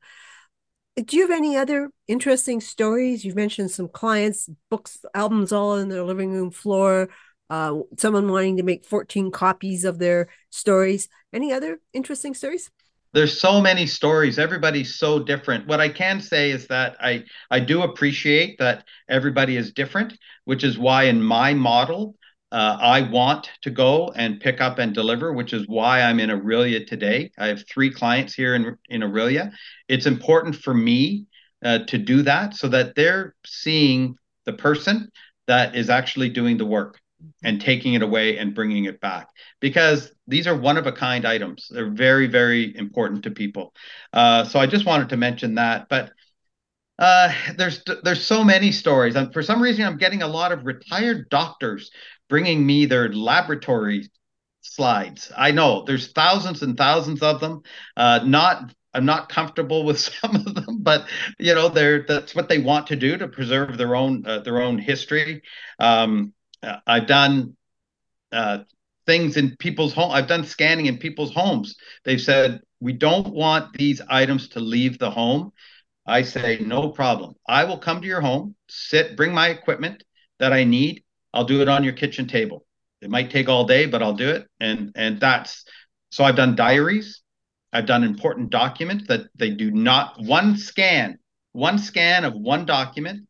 Do 0.96 1.16
you 1.16 1.28
have 1.28 1.38
any 1.38 1.56
other 1.56 1.92
interesting 2.08 2.60
stories? 2.60 3.24
You've 3.24 3.36
mentioned 3.36 3.70
some 3.70 3.88
clients, 3.88 4.50
books, 4.72 5.06
albums 5.14 5.52
all 5.52 5.76
in 5.76 5.90
their 5.90 6.04
living 6.04 6.32
room 6.32 6.50
floor 6.50 7.10
uh, 7.50 7.80
someone 7.98 8.32
wanting 8.32 8.58
to 8.58 8.64
make 8.64 8.86
14 8.86 9.32
copies 9.32 9.86
of 9.86 10.00
their 10.00 10.28
stories. 10.50 11.08
Any 11.34 11.52
other 11.54 11.80
interesting 11.94 12.34
stories? 12.34 12.70
There's 13.14 13.40
so 13.40 13.62
many 13.62 13.88
stories. 13.88 14.38
Everybody's 14.38 14.96
so 14.96 15.20
different. 15.20 15.66
What 15.68 15.80
I 15.80 15.90
can 15.90 16.20
say 16.22 16.52
is 16.52 16.68
that 16.68 16.98
I 17.00 17.24
I 17.50 17.60
do 17.60 17.82
appreciate 17.84 18.60
that 18.60 18.84
everybody 19.10 19.56
is 19.56 19.72
different, 19.72 20.18
which 20.46 20.64
is 20.64 20.78
why 20.78 21.04
in 21.04 21.22
my 21.22 21.54
model 21.54 22.16
uh, 22.52 22.78
I 22.80 23.02
want 23.02 23.50
to 23.64 23.72
go 23.72 24.10
and 24.16 24.40
pick 24.40 24.62
up 24.62 24.78
and 24.78 24.94
deliver, 24.94 25.34
which 25.34 25.54
is 25.54 25.68
why 25.68 26.02
I'm 26.02 26.20
in 26.20 26.30
Orillia 26.30 26.86
today. 26.86 27.32
I 27.38 27.48
have 27.48 27.64
three 27.68 27.92
clients 27.92 28.34
here 28.34 28.56
in 28.56 28.78
in 28.90 29.02
Orillia. 29.02 29.52
It's 29.88 30.06
important 30.06 30.56
for 30.56 30.74
me 30.74 31.26
uh, 31.64 31.80
to 31.88 31.98
do 31.98 32.22
that 32.24 32.56
so 32.56 32.68
that 32.68 32.96
they're 32.96 33.36
seeing 33.46 34.16
the 34.46 34.54
person 34.54 35.10
that 35.48 35.76
is 35.76 35.90
actually 35.90 36.30
doing 36.30 36.58
the 36.58 36.66
work 36.66 37.00
and 37.44 37.62
taking 37.62 37.94
it 37.94 38.02
away 38.02 38.38
and 38.38 38.56
bringing 38.56 38.86
it 38.86 39.00
back 39.00 39.30
because 39.60 40.12
these 40.28 40.48
are 40.48 40.56
one 40.56 40.78
of 40.78 40.88
a 40.88 40.92
kind 40.92 41.26
items. 41.26 41.68
They're 41.70 41.90
very, 41.90 42.28
very 42.28 42.76
important 42.76 43.24
to 43.24 43.32
people. 43.32 43.74
Uh, 44.14 44.44
so 44.44 44.60
I 44.60 44.68
just 44.68 44.86
wanted 44.86 45.10
to 45.10 45.18
mention 45.18 45.56
that. 45.56 45.88
But 45.90 46.12
uh, 47.00 47.32
there's 47.58 47.84
there's 48.04 48.26
so 48.26 48.44
many 48.44 48.72
stories. 48.72 49.16
And 49.16 49.32
for 49.32 49.44
some 49.44 49.62
reason, 49.62 49.86
I'm 49.86 49.98
getting 49.98 50.24
a 50.24 50.28
lot 50.28 50.52
of 50.52 50.66
retired 50.66 51.30
doctors 51.30 51.92
bringing 52.30 52.66
me 52.66 52.86
their 52.86 53.12
laboratory 53.14 54.10
slides. 54.62 55.32
I 55.36 55.52
know 55.52 55.84
there's 55.86 56.12
thousands 56.12 56.64
and 56.64 56.76
thousands 56.78 57.22
of 57.22 57.40
them. 57.40 57.62
Uh, 57.96 58.22
not 58.26 58.74
I'm 58.94 59.06
not 59.06 59.30
comfortable 59.30 59.86
with 59.86 60.00
some 60.22 60.36
of 60.36 60.56
them, 60.56 60.80
but 60.80 61.08
you 61.40 61.54
know, 61.54 61.70
they're 61.70 62.04
that's 62.08 62.36
what 62.36 62.50
they 62.50 62.58
want 62.58 62.88
to 62.88 62.96
do 62.96 63.18
to 63.18 63.28
preserve 63.28 63.78
their 63.78 63.96
own 63.96 64.26
uh, 64.26 64.40
their 64.40 64.62
own 64.62 64.80
history. 64.80 65.44
Um, 65.80 66.34
uh, 66.64 66.78
I've 66.86 67.08
done 67.08 67.56
uh, 68.32 68.60
things 69.06 69.38
in 69.38 69.56
people's 69.58 69.94
home. 69.94 70.12
I've 70.12 70.28
done 70.28 70.46
scanning 70.46 70.86
in 70.88 70.98
people's 70.98 71.34
homes. 71.34 71.76
They've 72.04 72.22
said 72.22 72.62
we 72.80 72.94
don't 72.94 73.34
want 73.34 73.74
these 73.74 74.02
items 74.08 74.50
to 74.50 74.60
leave 74.60 75.00
the 75.00 75.10
home. 75.10 75.52
I 76.06 76.22
say, 76.22 76.60
no 76.60 76.90
problem. 76.90 77.36
I 77.48 77.66
will 77.66 77.80
come 77.80 78.02
to 78.02 78.08
your 78.08 78.22
home, 78.22 78.56
sit, 78.70 79.18
bring 79.18 79.34
my 79.34 79.50
equipment 79.50 80.04
that 80.40 80.54
I 80.54 80.64
need. 80.64 81.04
I'll 81.34 81.46
do 81.46 81.62
it 81.62 81.68
on 81.68 81.84
your 81.84 81.94
kitchen 81.94 82.28
table. 82.28 82.66
It 83.02 83.10
might 83.10 83.30
take 83.30 83.50
all 83.50 83.66
day, 83.66 83.86
but 83.86 84.02
I'll 84.02 84.14
do 84.14 84.30
it. 84.30 84.48
And 84.60 84.92
and 84.96 85.20
that's 85.20 85.66
so 86.10 86.24
I've 86.24 86.36
done 86.36 86.56
diaries. 86.56 87.22
I've 87.74 87.86
done 87.86 88.04
important 88.04 88.50
documents 88.50 89.06
that 89.08 89.28
they 89.36 89.50
do 89.52 89.70
not 89.72 90.16
one 90.20 90.58
scan, 90.58 91.20
one 91.52 91.78
scan 91.78 92.24
of 92.24 92.34
one 92.34 92.66
document 92.66 93.27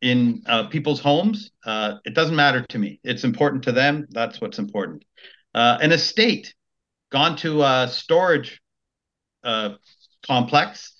in 0.00 0.42
uh, 0.46 0.66
people's 0.68 1.00
homes. 1.00 1.50
Uh, 1.64 1.94
it 2.04 2.14
doesn't 2.14 2.36
matter 2.36 2.64
to 2.68 2.78
me. 2.78 3.00
It's 3.04 3.24
important 3.24 3.64
to 3.64 3.72
them. 3.72 4.06
That's 4.10 4.40
what's 4.40 4.58
important. 4.58 5.04
Uh, 5.54 5.78
an 5.80 5.92
estate, 5.92 6.54
gone 7.10 7.36
to 7.36 7.62
a 7.62 7.88
storage 7.90 8.60
uh, 9.44 9.74
complex. 10.26 10.94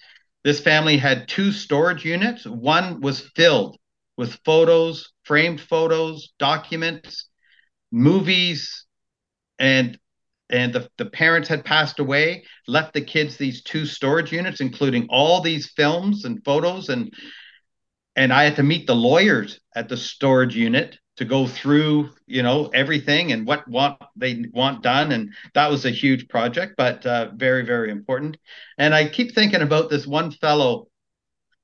This 0.44 0.60
family 0.60 0.96
had 0.96 1.28
two 1.28 1.50
storage 1.50 2.04
units. 2.04 2.46
One 2.46 3.00
was 3.00 3.20
filled 3.34 3.78
with 4.16 4.38
photos, 4.44 5.12
framed 5.24 5.60
photos, 5.60 6.32
documents, 6.38 7.28
movies, 7.90 8.84
and 9.58 9.98
and 10.48 10.72
the, 10.72 10.88
the 10.96 11.06
parents 11.06 11.48
had 11.48 11.64
passed 11.64 11.98
away, 11.98 12.44
left 12.68 12.94
the 12.94 13.00
kids 13.00 13.36
these 13.36 13.62
two 13.62 13.84
storage 13.84 14.30
units, 14.30 14.60
including 14.60 15.08
all 15.10 15.40
these 15.40 15.72
films 15.72 16.24
and 16.24 16.44
photos 16.44 16.88
and 16.88 17.12
and 18.16 18.32
I 18.32 18.44
had 18.44 18.56
to 18.56 18.62
meet 18.62 18.86
the 18.86 18.94
lawyers 18.94 19.60
at 19.74 19.88
the 19.88 19.96
storage 19.96 20.56
unit 20.56 20.98
to 21.16 21.24
go 21.24 21.46
through, 21.46 22.10
you 22.26 22.42
know, 22.42 22.66
everything 22.68 23.32
and 23.32 23.46
what 23.46 23.66
what 23.68 23.98
they 24.16 24.44
want 24.52 24.82
done, 24.82 25.12
and 25.12 25.32
that 25.54 25.70
was 25.70 25.84
a 25.84 25.90
huge 25.90 26.28
project, 26.28 26.74
but 26.76 27.04
uh, 27.06 27.30
very 27.34 27.64
very 27.64 27.90
important. 27.90 28.36
And 28.78 28.94
I 28.94 29.08
keep 29.08 29.34
thinking 29.34 29.62
about 29.62 29.90
this 29.90 30.06
one 30.06 30.30
fellow 30.30 30.88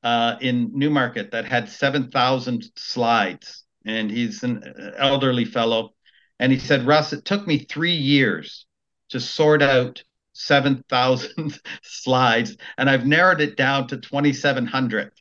uh, 0.03 0.37
in 0.41 0.71
Newmarket 0.75 1.33
that 1.33 1.47
had 1.47 1.69
seven 1.69 2.11
thousand 2.11 2.65
slides, 2.77 3.65
and 3.85 4.11
he's 4.11 4.43
an 4.43 4.63
elderly 4.97 5.45
fellow, 5.45 5.95
and 6.39 6.53
he 6.53 6.59
said, 6.59 6.87
Russ, 6.87 7.13
it 7.13 7.25
took 7.25 7.47
me 7.47 7.59
three 7.59 7.95
years 7.95 8.67
to 9.11 9.21
sort 9.21 9.63
out 9.63 10.03
7,000 10.35 11.61
slides, 11.83 12.57
and 12.79 12.89
I've 12.89 13.07
narrowed 13.07 13.41
it 13.41 13.57
down 13.57 13.87
to 13.89 13.99
2,700. 13.99 15.13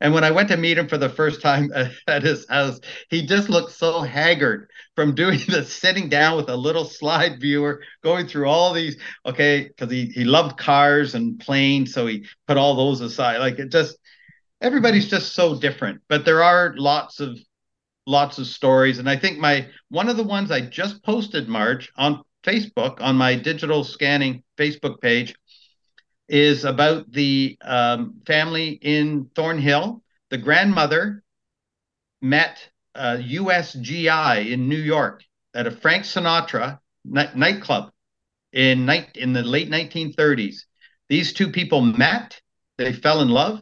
And 0.00 0.14
when 0.14 0.24
I 0.24 0.30
went 0.30 0.48
to 0.48 0.56
meet 0.56 0.78
him 0.78 0.88
for 0.88 0.98
the 0.98 1.08
first 1.08 1.42
time 1.42 1.70
at 2.06 2.22
his 2.22 2.48
house, 2.48 2.80
he 3.10 3.26
just 3.26 3.48
looked 3.48 3.72
so 3.72 4.02
haggard 4.02 4.70
from 4.96 5.14
doing 5.14 5.40
the 5.48 5.64
sitting 5.64 6.08
down 6.08 6.36
with 6.36 6.48
a 6.48 6.56
little 6.56 6.84
slide 6.84 7.40
viewer, 7.40 7.82
going 8.02 8.26
through 8.26 8.48
all 8.48 8.72
these. 8.72 8.96
Okay, 9.26 9.68
because 9.68 9.90
he 9.90 10.06
he 10.06 10.24
loved 10.24 10.58
cars 10.58 11.14
and 11.14 11.38
planes, 11.38 11.92
so 11.92 12.06
he 12.06 12.26
put 12.46 12.56
all 12.56 12.74
those 12.74 13.00
aside. 13.00 13.38
Like 13.38 13.58
it 13.58 13.70
just 13.70 13.98
everybody's 14.60 15.08
just 15.08 15.34
so 15.34 15.58
different. 15.58 16.00
But 16.08 16.24
there 16.24 16.42
are 16.42 16.74
lots 16.76 17.20
of 17.20 17.38
lots 18.06 18.38
of 18.38 18.46
stories, 18.46 18.98
and 18.98 19.08
I 19.08 19.16
think 19.16 19.38
my 19.38 19.68
one 19.88 20.08
of 20.08 20.16
the 20.16 20.24
ones 20.24 20.50
I 20.50 20.60
just 20.62 21.02
posted, 21.04 21.48
Marge 21.48 21.92
on 21.96 22.22
Facebook 22.44 23.00
on 23.00 23.16
my 23.16 23.34
digital 23.34 23.84
scanning 23.84 24.42
Facebook 24.56 25.00
page 25.00 25.34
is 26.30 26.64
about 26.64 27.10
the 27.10 27.58
um, 27.60 28.14
family 28.24 28.70
in 28.70 29.28
Thornhill. 29.34 30.00
The 30.30 30.38
grandmother 30.38 31.24
met 32.22 32.68
a 32.94 33.16
USGI 33.16 34.52
in 34.52 34.68
New 34.68 34.78
York 34.78 35.24
at 35.54 35.66
a 35.66 35.72
Frank 35.72 36.04
Sinatra 36.04 36.78
night- 37.04 37.36
nightclub 37.36 37.90
in 38.52 38.86
night 38.86 39.16
in 39.16 39.32
the 39.32 39.42
late 39.42 39.68
1930s. 39.68 40.66
These 41.08 41.32
two 41.32 41.50
people 41.50 41.80
met. 41.80 42.40
They 42.78 42.92
fell 42.92 43.22
in 43.22 43.28
love. 43.28 43.60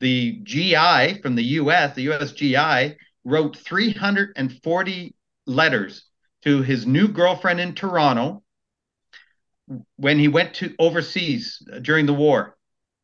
The 0.00 0.40
GI 0.42 1.22
from 1.22 1.34
the 1.34 1.44
US, 1.60 1.94
the 1.94 2.08
USGI, 2.08 2.96
wrote 3.24 3.56
340 3.56 5.14
letters 5.46 6.04
to 6.42 6.60
his 6.60 6.86
new 6.86 7.08
girlfriend 7.08 7.58
in 7.58 7.74
Toronto 7.74 8.42
when 9.96 10.18
he 10.18 10.28
went 10.28 10.54
to 10.54 10.74
overseas 10.78 11.62
during 11.82 12.06
the 12.06 12.14
war. 12.14 12.56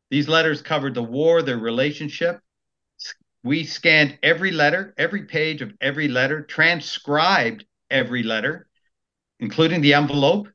These 0.09 0.27
letters 0.27 0.61
covered 0.61 0.93
the 0.93 1.03
war, 1.03 1.41
their 1.41 1.57
relationship. 1.57 2.39
We 3.43 3.65
scanned 3.65 4.19
every 4.23 4.51
letter, 4.51 4.93
every 4.97 5.23
page 5.23 5.61
of 5.61 5.73
every 5.81 6.07
letter, 6.07 6.43
transcribed 6.43 7.65
every 7.89 8.23
letter, 8.23 8.67
including 9.39 9.81
the 9.81 9.93
envelope. 9.93 10.47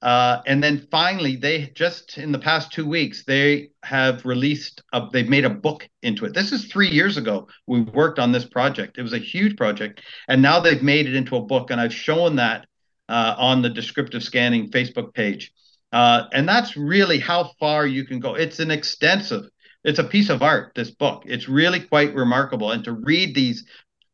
Uh, 0.00 0.40
and 0.46 0.62
then 0.62 0.86
finally, 0.90 1.34
they 1.36 1.66
just 1.74 2.18
in 2.18 2.30
the 2.30 2.38
past 2.38 2.72
two 2.72 2.86
weeks, 2.86 3.24
they 3.24 3.70
have 3.82 4.24
released, 4.24 4.80
a, 4.92 5.08
they've 5.12 5.28
made 5.28 5.44
a 5.44 5.50
book 5.50 5.88
into 6.02 6.24
it. 6.24 6.34
This 6.34 6.52
is 6.52 6.66
three 6.66 6.88
years 6.88 7.16
ago. 7.16 7.48
We 7.66 7.82
worked 7.82 8.20
on 8.20 8.30
this 8.30 8.44
project. 8.44 8.96
It 8.96 9.02
was 9.02 9.12
a 9.12 9.18
huge 9.18 9.56
project. 9.56 10.00
And 10.28 10.40
now 10.40 10.60
they've 10.60 10.82
made 10.82 11.06
it 11.06 11.16
into 11.16 11.36
a 11.36 11.42
book. 11.44 11.70
And 11.70 11.80
I've 11.80 11.94
shown 11.94 12.36
that 12.36 12.67
uh, 13.08 13.34
on 13.38 13.62
the 13.62 13.70
descriptive 13.70 14.22
scanning 14.22 14.70
Facebook 14.70 15.14
page. 15.14 15.52
Uh, 15.92 16.24
and 16.32 16.48
that's 16.48 16.76
really 16.76 17.18
how 17.18 17.50
far 17.58 17.86
you 17.86 18.04
can 18.04 18.20
go. 18.20 18.34
It's 18.34 18.58
an 18.58 18.70
extensive, 18.70 19.48
it's 19.84 19.98
a 19.98 20.04
piece 20.04 20.28
of 20.28 20.42
art, 20.42 20.72
this 20.74 20.90
book. 20.90 21.22
It's 21.26 21.48
really 21.48 21.80
quite 21.80 22.14
remarkable. 22.14 22.72
And 22.72 22.84
to 22.84 22.92
read 22.92 23.34
these 23.34 23.64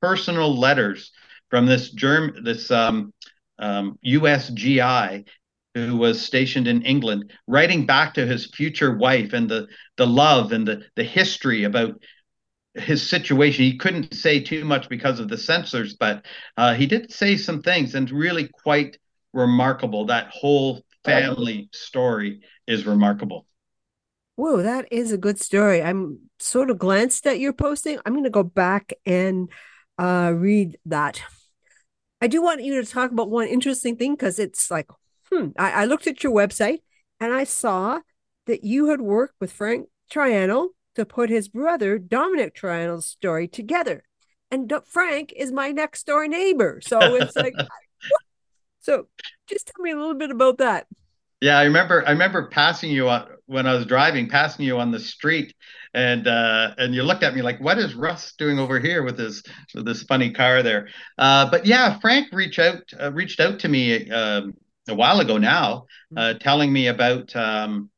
personal 0.01 0.57
letters 0.57 1.11
from 1.51 1.67
this 1.67 1.91
germ, 1.91 2.45
this 2.45 2.71
um, 2.71 3.13
um, 3.59 3.99
USGI 4.07 5.27
who 5.75 5.97
was 5.97 6.23
stationed 6.23 6.69
in 6.69 6.83
England, 6.83 7.33
writing 7.49 7.85
back 7.85 8.15
to 8.15 8.27
his 8.27 8.47
future 8.47 8.97
wife 8.97 9.33
and 9.33 9.49
the 9.49 9.67
the 9.97 10.07
love 10.07 10.53
and 10.53 10.67
the 10.67 10.83
the 10.95 11.03
history 11.03 11.65
about 11.65 12.01
his 12.75 13.09
situation. 13.09 13.65
He 13.65 13.77
couldn't 13.77 14.15
say 14.15 14.41
too 14.41 14.65
much 14.65 14.89
because 14.89 15.21
of 15.21 15.29
the 15.29 15.39
censors, 15.39 15.95
but 15.95 16.25
uh, 16.57 16.75
he 16.75 16.87
did 16.87 17.13
say 17.13 17.37
some 17.37 17.63
things, 17.63 17.95
and 17.95 18.11
really 18.11 18.49
quite 18.63 18.99
remarkable. 19.33 20.07
That 20.07 20.29
whole 20.29 20.85
family 21.05 21.69
story 21.73 22.41
is 22.67 22.87
remarkable. 22.87 23.47
Whoa, 24.37 24.63
that 24.63 24.87
is 24.91 25.13
a 25.13 25.19
good 25.19 25.39
story. 25.41 25.83
I'm 25.83 26.19
sort 26.41 26.71
of 26.71 26.79
glanced 26.79 27.27
at 27.27 27.39
your 27.39 27.53
posting. 27.53 27.99
I'm 28.05 28.15
going 28.15 28.25
to 28.25 28.31
go 28.31 28.43
back 28.43 28.93
and 29.07 29.49
uh, 29.99 30.33
read 30.35 30.79
that. 30.87 31.23
I 32.21 32.27
do 32.27 32.43
want 32.43 32.65
you 32.65 32.83
to 32.83 32.91
talk 32.91 33.13
about 33.13 33.31
one 33.31 33.47
interesting 33.47 33.97
thing 33.97 34.15
because 34.15 34.39
it's 34.39 34.71
like, 34.71 34.89
hmm. 35.31 35.49
I, 35.57 35.83
I 35.83 35.85
looked 35.85 36.07
at 36.07 36.25
your 36.25 36.33
website 36.33 36.79
and 37.21 37.33
I 37.33 37.45
saw 37.45 38.01
that 38.47 38.65
you 38.65 38.89
had 38.89 39.01
worked 39.01 39.35
with 39.41 39.53
Frank 39.53 39.89
Triano 40.11 40.71
to 40.95 41.05
put 41.05 41.31
his 41.31 41.49
brother 41.49 41.99
Dominic 41.99 42.55
Triano's 42.55 43.07
story 43.07 43.49
together. 43.49 44.05
And 44.51 44.73
Frank 44.87 45.33
is 45.37 45.51
my 45.51 45.71
next 45.71 46.07
door 46.07 46.29
neighbor. 46.29 46.81
So 46.83 46.99
it's 47.17 47.35
like, 47.37 47.55
so 48.81 49.09
just 49.49 49.67
tell 49.67 49.83
me 49.83 49.91
a 49.91 49.97
little 49.97 50.15
bit 50.15 50.31
about 50.31 50.59
that. 50.59 50.87
Yeah, 51.41 51.59
I 51.59 51.65
remember. 51.65 52.03
I 52.07 52.13
remember 52.13 52.49
passing 52.49 52.91
you 52.91 53.09
on, 53.11 53.27
when 53.45 53.67
I 53.67 53.75
was 53.75 53.85
driving, 53.85 54.31
passing 54.31 54.65
you 54.65 54.79
on 54.79 54.91
the 54.91 54.99
street, 54.99 55.55
and 55.93 56.27
uh, 56.27 56.75
and 56.79 56.95
you 56.95 57.03
looked 57.03 57.23
at 57.23 57.35
me 57.35 57.43
like, 57.43 57.61
"What 57.61 57.77
is 57.77 57.95
Russ 57.95 58.33
doing 58.39 58.59
over 58.59 58.81
here 58.81 59.03
with 59.03 59.19
his 59.19 59.43
with 59.75 59.85
this 59.85 60.05
funny 60.05 60.33
car 60.33 60.63
there?" 60.63 60.89
Uh, 61.19 61.51
but 61.51 61.67
yeah, 61.67 61.99
Frank 62.01 62.29
reached 62.33 62.59
out 62.59 62.83
uh, 62.99 63.13
reached 63.13 63.41
out 63.41 63.59
to 63.59 63.69
me 63.69 64.11
um, 64.11 64.55
a 64.89 64.95
while 64.95 65.21
ago 65.21 65.37
now, 65.37 65.85
mm-hmm. 66.13 66.19
uh, 66.19 66.35
telling 66.41 66.73
me 66.73 66.87
about 66.87 67.35
um, 67.37 67.91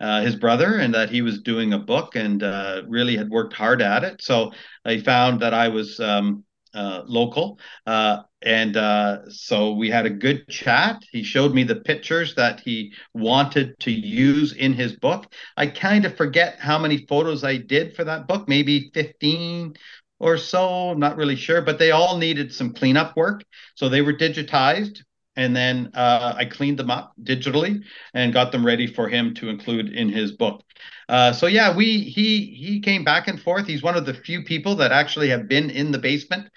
uh, 0.00 0.22
his 0.22 0.36
brother 0.36 0.78
and 0.78 0.94
that 0.94 1.10
he 1.10 1.22
was 1.22 1.40
doing 1.40 1.72
a 1.72 1.78
book 1.78 2.14
and 2.16 2.42
uh, 2.42 2.82
really 2.86 3.16
had 3.16 3.28
worked 3.28 3.54
hard 3.54 3.82
at 3.82 4.04
it. 4.04 4.22
So 4.22 4.52
I 4.84 4.98
found 5.00 5.40
that 5.40 5.54
I 5.54 5.68
was 5.68 5.98
um, 6.00 6.44
uh, 6.74 7.02
local. 7.06 7.58
Uh, 7.86 8.22
and 8.42 8.76
uh, 8.76 9.28
so 9.30 9.72
we 9.72 9.90
had 9.90 10.06
a 10.06 10.10
good 10.10 10.46
chat. 10.48 11.02
He 11.10 11.24
showed 11.24 11.52
me 11.54 11.64
the 11.64 11.76
pictures 11.76 12.34
that 12.36 12.60
he 12.60 12.92
wanted 13.14 13.78
to 13.80 13.90
use 13.90 14.52
in 14.52 14.74
his 14.74 14.94
book. 14.94 15.32
I 15.56 15.66
kind 15.66 16.04
of 16.04 16.16
forget 16.16 16.58
how 16.60 16.78
many 16.78 17.06
photos 17.06 17.42
I 17.42 17.56
did 17.56 17.96
for 17.96 18.04
that 18.04 18.28
book, 18.28 18.48
maybe 18.48 18.90
15 18.94 19.74
or 20.20 20.36
so, 20.36 20.90
I'm 20.90 20.98
not 20.98 21.16
really 21.16 21.36
sure, 21.36 21.62
but 21.62 21.78
they 21.78 21.92
all 21.92 22.18
needed 22.18 22.52
some 22.52 22.72
cleanup 22.72 23.16
work. 23.16 23.44
So 23.74 23.88
they 23.88 24.02
were 24.02 24.12
digitized 24.12 25.02
and 25.38 25.54
then 25.54 25.90
uh, 25.94 26.34
I 26.36 26.44
cleaned 26.44 26.78
them 26.78 26.90
up 26.90 27.14
digitally 27.22 27.82
and 28.12 28.32
got 28.32 28.50
them 28.50 28.66
ready 28.66 28.88
for 28.88 29.08
him 29.08 29.34
to 29.34 29.48
include 29.48 29.88
in 29.88 30.08
his 30.08 30.32
book. 30.32 30.62
Uh, 31.08 31.32
so 31.32 31.46
yeah, 31.46 31.74
we 31.74 32.00
he 32.00 32.46
he 32.46 32.80
came 32.80 33.04
back 33.04 33.28
and 33.28 33.40
forth. 33.40 33.66
He's 33.66 33.82
one 33.82 33.96
of 33.96 34.04
the 34.04 34.14
few 34.14 34.42
people 34.42 34.74
that 34.76 34.90
actually 34.90 35.28
have 35.28 35.48
been 35.48 35.70
in 35.70 35.92
the 35.92 35.98
basement 35.98 36.48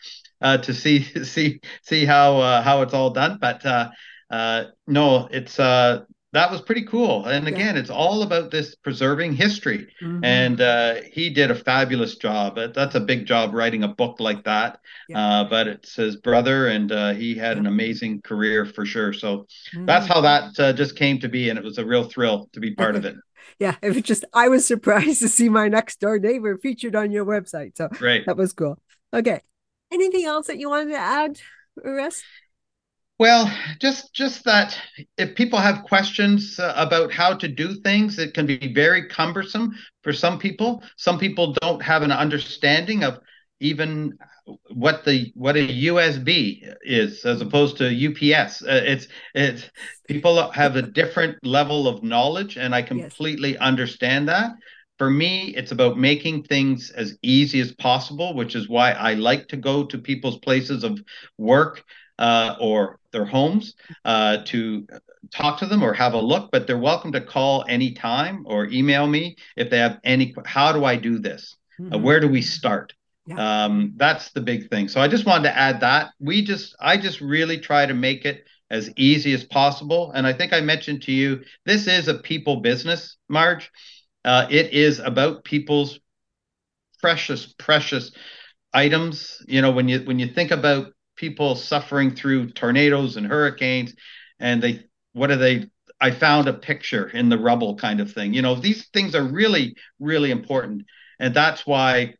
uh, 0.42 0.58
to 0.58 0.74
see 0.74 1.04
see 1.24 1.62
see 1.84 2.06
how 2.06 2.40
uh, 2.40 2.62
how 2.64 2.82
it's 2.82 2.94
all 2.94 3.12
done. 3.12 3.38
But 3.40 3.64
uh, 3.66 3.92
uh, 4.32 4.66
no, 4.88 5.28
it's 5.32 5.60
that 6.34 6.50
was 6.50 6.62
pretty 6.62 6.86
cool. 6.86 7.26
And 7.26 7.48
again, 7.48 7.76
yeah. 7.76 7.82
it's 7.82 7.90
all 7.90 8.24
about 8.24 8.52
this 8.52 8.76
preserving 8.76 9.34
history. 9.34 9.88
Mm-hmm. 10.02 10.24
And 10.24 10.62
uh, 10.62 10.96
he 11.12 11.30
did 11.30 11.52
a 11.52 11.56
fabulous 11.56 12.16
job. 12.16 12.58
That's 12.74 12.96
a 12.96 13.02
big 13.02 13.26
job 13.26 13.54
writing 13.54 13.84
a 13.84 13.90
book 13.90 14.20
like 14.20 14.46
that. 14.46 14.80
Yeah. 15.10 15.20
Uh, 15.20 15.44
but 15.50 15.68
it's 15.68 15.96
his 15.96 16.16
brother, 16.16 16.68
and 16.68 16.92
uh, 16.92 17.14
he 17.14 17.36
had 17.36 17.58
an 17.58 17.68
amazing 17.68 18.22
career 18.22 18.66
for 18.66 18.86
sure. 18.86 19.12
So 19.12 19.48
mm-hmm. 19.76 19.86
that's 19.86 20.08
how 20.08 20.22
that 20.22 20.58
uh, 20.58 20.74
just 20.74 20.96
came 20.96 21.20
to 21.20 21.28
be, 21.28 21.50
and 21.50 21.60
it 21.60 21.66
was 21.66 21.78
a 21.78 21.86
real 21.86 22.06
thrill 22.06 22.50
to 22.54 22.60
be 22.60 22.74
part 22.74 22.96
of 22.96 23.04
it. 23.04 23.16
yeah, 23.60 23.76
it 23.82 23.94
was 23.94 24.04
just 24.04 24.24
I 24.34 24.48
was 24.48 24.66
surprised 24.66 25.20
to 25.20 25.28
see 25.28 25.50
my 25.50 25.68
next 25.68 26.00
door 26.00 26.18
neighbor 26.18 26.58
featured 26.58 26.96
on 26.96 27.12
your 27.12 27.26
website. 27.26 27.78
So 27.78 27.90
right. 28.00 28.26
that 28.26 28.38
was 28.38 28.54
cool. 28.54 28.80
Okay, 29.14 29.42
anything 29.92 30.26
else 30.26 30.48
that 30.48 30.58
you 30.58 30.70
wanted 30.70 30.92
to 30.92 30.98
add, 30.98 31.40
Russ? 31.84 32.24
Well, 33.22 33.56
just 33.80 34.16
just 34.16 34.46
that 34.46 34.76
if 35.16 35.36
people 35.36 35.60
have 35.60 35.84
questions 35.84 36.60
uh, 36.60 36.74
about 36.76 37.14
how 37.14 37.36
to 37.36 37.48
do 37.48 37.76
things, 37.76 38.18
it 38.18 38.34
can 38.34 38.48
be 38.48 38.74
very 38.74 39.08
cumbersome 39.10 39.76
for 40.02 40.12
some 40.12 40.40
people. 40.40 40.82
Some 40.98 41.20
people 41.20 41.54
don't 41.62 41.84
have 41.84 42.02
an 42.02 42.12
understanding 42.12 43.04
of 43.04 43.20
even 43.60 44.18
what 44.72 45.06
the 45.06 45.32
what 45.36 45.56
a 45.56 45.68
USB 45.68 46.68
is 46.82 47.24
as 47.24 47.42
opposed 47.42 47.78
to 47.78 47.86
UPS. 47.86 48.64
Uh, 48.64 48.82
it's 48.86 49.08
it's 49.36 49.70
people 50.08 50.50
have 50.50 50.76
a 50.76 50.82
different 50.82 51.38
level 51.46 51.88
of 51.88 52.02
knowledge, 52.02 52.58
and 52.58 52.74
I 52.74 52.82
completely 52.82 53.52
yes. 53.52 53.62
understand 53.62 54.30
that. 54.30 54.54
For 54.98 55.12
me, 55.12 55.54
it's 55.56 55.72
about 55.72 55.96
making 55.96 56.46
things 56.46 56.90
as 56.90 57.20
easy 57.22 57.60
as 57.60 57.72
possible, 57.74 58.34
which 58.34 58.56
is 58.56 58.68
why 58.68 58.94
I 58.94 59.14
like 59.14 59.48
to 59.50 59.58
go 59.58 59.86
to 59.86 59.98
people's 60.00 60.40
places 60.40 60.84
of 60.84 61.00
work 61.38 61.84
uh, 62.22 62.56
or 62.60 63.00
their 63.12 63.26
homes 63.26 63.74
uh, 64.06 64.38
to 64.46 64.88
talk 65.34 65.58
to 65.60 65.66
them 65.66 65.84
or 65.84 65.92
have 65.92 66.14
a 66.14 66.20
look, 66.20 66.52
but 66.52 66.68
they're 66.68 66.78
welcome 66.78 67.12
to 67.12 67.20
call 67.20 67.66
anytime 67.68 68.44
or 68.46 68.68
email 68.68 69.08
me 69.08 69.36
if 69.58 69.70
they 69.72 69.80
have 69.80 70.00
any. 70.04 70.34
How 70.46 70.72
do 70.72 70.86
I 70.86 70.96
do 70.96 71.18
this? 71.18 71.58
Uh, 71.80 71.84
mm-hmm. 71.84 71.96
Uh, 71.96 71.98
where 71.98 72.20
do 72.20 72.28
we 72.28 72.44
start? 72.44 72.94
Yeah. 73.26 73.66
Um, 73.66 73.94
that's 73.98 74.32
the 74.32 74.42
big 74.42 74.70
thing. 74.70 74.88
So 74.88 75.02
I 75.02 75.08
just 75.08 75.26
wanted 75.26 75.50
to 75.50 75.58
add 75.58 75.82
that. 75.82 76.12
We 76.20 76.44
just, 76.44 76.76
I 76.80 76.98
just 76.98 77.22
really 77.22 77.58
try 77.58 77.88
to 77.88 77.94
make 77.94 78.24
it 78.26 78.46
as 78.70 78.92
easy 78.98 79.34
as 79.34 79.44
possible. 79.44 80.12
And 80.12 80.28
I 80.28 80.34
think 80.34 80.54
I 80.54 80.62
mentioned 80.62 81.02
to 81.04 81.12
you, 81.12 81.42
this 81.66 81.88
is 81.88 82.08
a 82.08 82.20
people 82.20 82.62
business, 82.62 83.18
Marge. 83.28 83.72
Uh, 84.24 84.46
it 84.50 84.74
is 84.74 85.00
about 85.00 85.44
people's 85.44 86.00
precious, 87.02 87.54
precious 87.58 88.12
items. 88.74 89.44
You 89.48 89.62
know, 89.64 89.72
when 89.72 89.90
you 89.90 90.02
when 90.02 90.20
you 90.20 90.28
think 90.28 90.52
about 90.52 90.94
people 91.22 91.56
suffering 91.56 92.16
through 92.16 92.50
tornadoes 92.50 93.16
and 93.16 93.28
hurricanes 93.28 93.94
and 94.40 94.60
they 94.60 94.84
what 95.14 95.30
are 95.30 95.38
they 95.38 95.68
i 96.02 96.10
found 96.10 96.48
a 96.48 96.54
picture 96.54 97.08
in 97.10 97.30
the 97.30 97.38
rubble 97.38 97.76
kind 97.76 98.00
of 98.02 98.12
thing. 98.12 98.34
You 98.34 98.42
know 98.42 98.56
these 98.56 98.88
things 98.88 99.14
are 99.14 99.24
really 99.24 99.76
really 100.00 100.32
important. 100.32 100.82
And 101.20 101.32
that's 101.36 101.68
why 101.68 102.16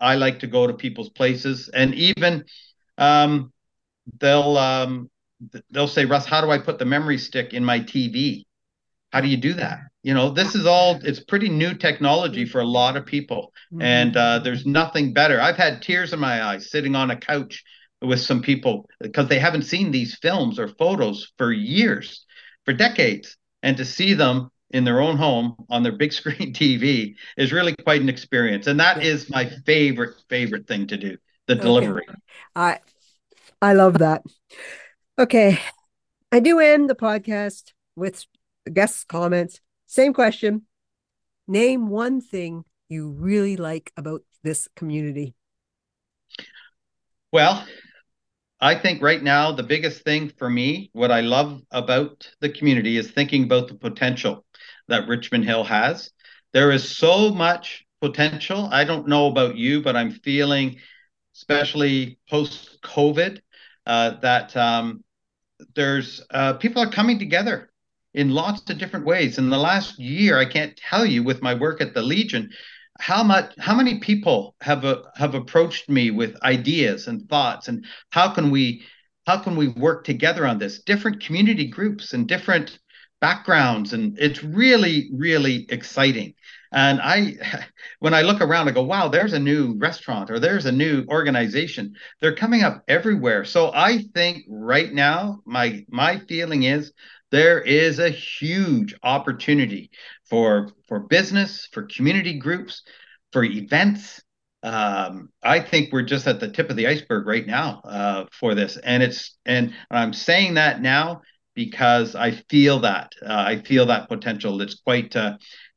i 0.00 0.14
like 0.14 0.38
to 0.38 0.46
go 0.46 0.66
to 0.66 0.72
people's 0.72 1.10
places. 1.10 1.68
And 1.68 1.94
even 1.94 2.46
um, 2.96 3.52
they'll 4.18 4.56
um, 4.56 5.10
they'll 5.70 5.94
say 5.96 6.06
russ 6.06 6.24
how 6.24 6.40
do 6.40 6.50
i 6.50 6.58
put 6.58 6.78
the 6.78 6.86
memory 6.86 7.18
stick 7.18 7.52
in 7.52 7.62
my 7.62 7.80
tv 7.80 8.46
how 9.12 9.20
do 9.20 9.28
you 9.28 9.36
do 9.36 9.54
that? 9.54 9.80
You 10.02 10.14
know 10.14 10.30
this 10.30 10.54
is 10.54 10.64
all 10.66 10.98
it's 11.02 11.20
pretty 11.20 11.50
new 11.50 11.74
technology 11.74 12.46
for 12.46 12.60
a 12.60 12.72
lot 12.78 12.96
of 12.96 13.04
people. 13.04 13.52
Mm-hmm. 13.72 13.82
and 13.82 14.16
uh, 14.16 14.38
there's 14.40 14.66
nothing 14.66 15.12
better. 15.12 15.40
I've 15.40 15.56
had 15.56 15.82
tears 15.82 16.12
in 16.12 16.18
my 16.18 16.42
eyes 16.42 16.70
sitting 16.70 16.96
on 16.96 17.10
a 17.10 17.16
couch 17.16 17.62
with 18.02 18.20
some 18.20 18.42
people 18.42 18.88
because 19.00 19.28
they 19.28 19.38
haven't 19.38 19.62
seen 19.62 19.90
these 19.90 20.16
films 20.16 20.58
or 20.58 20.68
photos 20.68 21.32
for 21.38 21.52
years, 21.52 22.24
for 22.64 22.72
decades. 22.72 23.36
And 23.62 23.76
to 23.76 23.84
see 23.84 24.14
them 24.14 24.50
in 24.70 24.84
their 24.84 25.00
own 25.00 25.16
home 25.16 25.56
on 25.68 25.82
their 25.82 25.92
big 25.92 26.12
screen 26.20 26.52
TV 26.52 27.14
is 27.36 27.52
really 27.52 27.74
quite 27.76 28.00
an 28.00 28.08
experience. 28.08 28.66
And 28.66 28.80
that 28.80 29.02
is 29.02 29.28
my 29.30 29.50
favorite, 29.66 30.14
favorite 30.28 30.66
thing 30.66 30.86
to 30.88 30.96
do 30.96 31.16
the 31.46 31.54
okay. 31.54 31.62
delivery. 31.62 32.06
I, 32.54 32.78
I 33.60 33.74
love 33.74 33.98
that. 33.98 34.22
Okay. 35.18 35.58
I 36.32 36.40
do 36.40 36.60
end 36.60 36.88
the 36.88 36.94
podcast 36.94 37.72
with 37.96 38.24
guests' 38.72 39.04
comments. 39.04 39.60
Same 39.86 40.14
question. 40.14 40.62
Name 41.48 41.88
one 41.88 42.20
thing 42.20 42.64
you 42.88 43.10
really 43.10 43.56
like 43.56 43.92
about 43.96 44.22
this 44.42 44.68
community. 44.76 45.34
Well, 47.32 47.66
I 48.60 48.74
think 48.74 49.02
right 49.02 49.22
now 49.22 49.52
the 49.52 49.62
biggest 49.62 50.02
thing 50.02 50.28
for 50.28 50.48
me, 50.48 50.90
what 50.92 51.10
I 51.10 51.22
love 51.22 51.62
about 51.70 52.28
the 52.40 52.50
community 52.50 52.98
is 52.98 53.10
thinking 53.10 53.44
about 53.44 53.68
the 53.68 53.74
potential 53.74 54.44
that 54.88 55.08
Richmond 55.08 55.44
Hill 55.44 55.64
has. 55.64 56.10
There 56.52 56.70
is 56.70 56.96
so 56.96 57.30
much 57.30 57.86
potential. 58.00 58.68
I 58.70 58.84
don't 58.84 59.08
know 59.08 59.28
about 59.28 59.56
you, 59.56 59.82
but 59.82 59.96
I'm 59.96 60.10
feeling, 60.10 60.76
especially 61.34 62.18
post 62.28 62.78
COVID, 62.82 63.40
uh, 63.86 64.20
that 64.20 64.54
um, 64.56 65.04
there's 65.74 66.22
uh, 66.30 66.54
people 66.54 66.82
are 66.82 66.90
coming 66.90 67.18
together 67.18 67.70
in 68.12 68.30
lots 68.30 68.68
of 68.68 68.78
different 68.78 69.06
ways. 69.06 69.38
In 69.38 69.48
the 69.48 69.58
last 69.58 69.98
year, 69.98 70.38
I 70.38 70.44
can't 70.44 70.76
tell 70.76 71.06
you 71.06 71.22
with 71.22 71.42
my 71.42 71.54
work 71.54 71.80
at 71.80 71.94
the 71.94 72.02
Legion 72.02 72.50
how 73.00 73.22
much 73.22 73.52
how 73.58 73.74
many 73.74 73.98
people 73.98 74.54
have 74.60 74.84
uh, 74.84 75.02
have 75.16 75.34
approached 75.34 75.88
me 75.88 76.10
with 76.10 76.40
ideas 76.42 77.08
and 77.08 77.28
thoughts 77.28 77.68
and 77.68 77.84
how 78.10 78.28
can 78.28 78.50
we 78.50 78.82
how 79.26 79.38
can 79.38 79.56
we 79.56 79.68
work 79.68 80.04
together 80.04 80.46
on 80.46 80.58
this? 80.58 80.82
Different 80.82 81.22
community 81.22 81.66
groups 81.66 82.12
and 82.12 82.28
different 82.28 82.78
backgrounds 83.20 83.92
and 83.92 84.18
it's 84.18 84.44
really 84.44 85.10
really 85.14 85.66
exciting. 85.70 86.34
And 86.72 87.00
i 87.02 87.34
when 88.00 88.14
i 88.14 88.22
look 88.22 88.40
around 88.42 88.68
i 88.68 88.72
go 88.72 88.82
wow 88.82 89.08
there's 89.08 89.32
a 89.32 89.38
new 89.38 89.76
restaurant 89.78 90.30
or 90.30 90.38
there's 90.38 90.66
a 90.66 90.72
new 90.72 91.04
organization. 91.08 91.94
They're 92.20 92.36
coming 92.36 92.62
up 92.62 92.84
everywhere. 92.86 93.44
So 93.44 93.72
i 93.74 94.04
think 94.14 94.44
right 94.48 94.92
now 94.92 95.40
my 95.46 95.84
my 95.88 96.18
feeling 96.28 96.64
is 96.64 96.92
there 97.30 97.60
is 97.60 97.98
a 97.98 98.10
huge 98.10 98.94
opportunity 99.02 99.90
for 100.30 100.70
for 100.88 101.00
business, 101.00 101.68
for 101.72 101.82
community 101.84 102.38
groups, 102.38 102.82
for 103.32 103.44
events. 103.44 104.22
Um, 104.62 105.30
I 105.42 105.60
think 105.60 105.92
we're 105.92 106.02
just 106.02 106.26
at 106.26 106.40
the 106.40 106.50
tip 106.50 106.70
of 106.70 106.76
the 106.76 106.86
iceberg 106.86 107.26
right 107.26 107.46
now 107.46 107.80
uh, 107.84 108.24
for 108.32 108.54
this, 108.54 108.76
and 108.78 109.02
it's 109.02 109.36
and 109.46 109.74
I'm 109.90 110.12
saying 110.12 110.54
that 110.54 110.80
now 110.80 111.22
because 111.54 112.14
I 112.14 112.32
feel 112.48 112.80
that 112.80 113.12
uh, 113.22 113.44
I 113.46 113.62
feel 113.62 113.86
that 113.86 114.08
potential. 114.08 114.60
It's 114.62 114.74
quite 114.74 115.16
uh, 115.16 115.36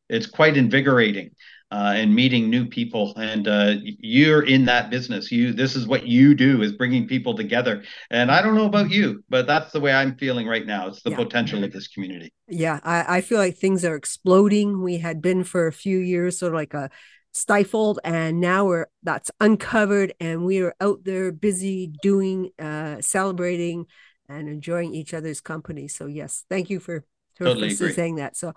it's 0.10 0.28
quite 0.28 0.58
invigorating 0.58 1.32
uh, 1.74 1.94
and 1.96 2.14
meeting 2.14 2.52
new 2.52 2.68
people. 2.68 3.16
And 3.18 3.48
uh, 3.48 3.74
you're 3.82 4.44
in 4.44 4.66
that 4.66 4.92
business. 4.92 5.32
You 5.32 5.54
this 5.54 5.76
is 5.76 5.88
what 5.88 6.06
you 6.06 6.36
do 6.36 6.62
is 6.62 6.72
bringing 6.72 7.08
people 7.08 7.36
together. 7.36 7.84
And 8.12 8.30
I 8.30 8.44
don't 8.44 8.54
know 8.54 8.68
about 8.68 8.92
you, 8.92 9.24
but 9.28 9.48
that's 9.48 9.72
the 9.72 9.80
way 9.80 9.92
I'm 9.92 10.16
feeling 10.16 10.48
right 10.48 10.68
now. 10.68 10.88
It's 10.88 11.02
the 11.02 11.10
yeah. 11.10 11.18
potential 11.18 11.64
of 11.64 11.72
this 11.72 11.88
community. 11.88 12.32
Yeah, 12.48 12.80
I, 12.84 13.18
I 13.18 13.22
feel 13.22 13.40
like 13.40 13.58
things 13.58 13.84
are 13.84 13.96
exploding. 13.96 14.84
We 14.84 15.00
had 15.00 15.20
been 15.20 15.44
for 15.44 15.66
a 15.66 15.74
few 15.74 15.98
years 15.98 16.38
sort 16.38 16.54
of 16.54 16.58
like 16.58 16.76
a 16.76 16.92
stifled 17.32 18.00
and 18.04 18.40
now 18.40 18.66
we're 18.66 18.86
that's 19.02 19.32
uncovered 19.40 20.14
and 20.20 20.46
we 20.46 20.62
are 20.62 20.76
out 20.80 21.04
there 21.04 21.32
busy 21.32 21.92
doing 22.04 22.52
uh 22.60 23.02
celebrating 23.02 23.88
and 24.30 24.48
enjoying 24.48 24.94
each 24.94 25.16
other's 25.16 25.42
company 25.42 25.88
so 25.88 26.06
yes 26.06 26.46
thank 26.48 26.70
you 26.70 26.80
for, 26.80 27.04
for, 27.34 27.46
totally 27.46 27.74
for 27.74 27.92
saying 27.92 28.18
that 28.18 28.38
so 28.38 28.54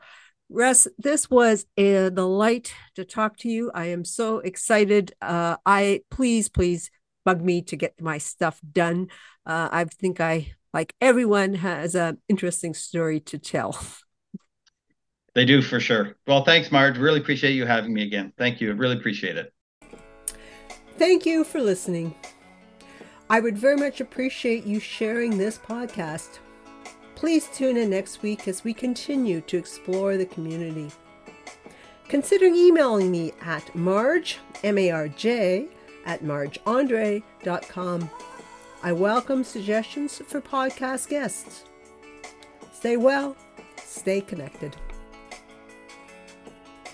Russ, 0.49 0.87
this 0.97 1.29
was 1.29 1.67
a 1.77 2.11
delight 2.11 2.73
to 2.95 3.05
talk 3.05 3.37
to 3.39 3.49
you. 3.49 3.71
I 3.75 3.87
am 3.87 4.05
so 4.05 4.39
excited. 4.39 5.13
Uh, 5.21 5.57
I 5.67 6.03
please, 6.11 6.49
please 6.49 6.91
bug 7.25 7.43
me 7.43 7.63
to 7.63 7.77
get 7.77 8.01
my 8.01 8.19
stuff 8.19 8.61
done. 8.73 9.09
Uh, 9.45 9.69
I 9.73 9.85
think 9.85 10.21
I, 10.21 10.55
like 10.73 10.95
everyone, 11.01 11.55
has 11.55 11.95
an 11.95 12.19
interesting 12.29 12.75
story 12.75 13.21
to 13.21 13.39
tell. 13.39 13.79
They 15.35 15.45
do 15.45 15.61
for 15.61 15.81
sure. 15.81 16.17
Well, 16.27 16.45
thanks, 16.45 16.73
Marge. 16.73 16.97
Really 16.97 17.21
appreciate 17.21 17.53
you 17.53 17.67
having 17.67 17.93
me 17.93 18.05
again. 18.05 18.33
Thank 18.39 18.61
you. 18.61 18.71
I 18.71 18.73
really 18.73 18.97
appreciate 18.97 19.37
it. 19.37 19.53
Thank 20.97 21.27
you 21.27 21.45
for 21.45 21.61
listening. 21.61 22.15
I 23.29 23.41
would 23.41 23.59
very 23.59 23.77
much 23.77 24.01
appreciate 24.01 24.65
you 24.65 24.81
sharing 24.81 25.37
this 25.37 25.59
podcast. 25.59 26.39
Please 27.17 27.49
tune 27.49 27.79
in 27.79 27.91
next 27.91 28.23
week 28.23 28.47
as 28.47 28.63
we 28.63 28.75
continue 28.75 29.41
to 29.41 29.57
explore 29.57 30.19
the 30.19 30.27
community. 30.27 30.91
Consider 32.09 32.45
emailing 32.45 33.11
me 33.11 33.33
at 33.41 33.75
marge, 33.75 34.39
M-A-R-J, 34.63 35.67
at 36.05 36.23
margeandre.com. 36.23 38.11
I 38.83 38.93
welcome 38.93 39.43
suggestions 39.45 40.19
for 40.27 40.43
podcast 40.43 41.09
guests. 41.09 41.65
Stay 42.73 42.99
well, 42.99 43.35
stay 43.83 44.21
connected. 44.21 44.77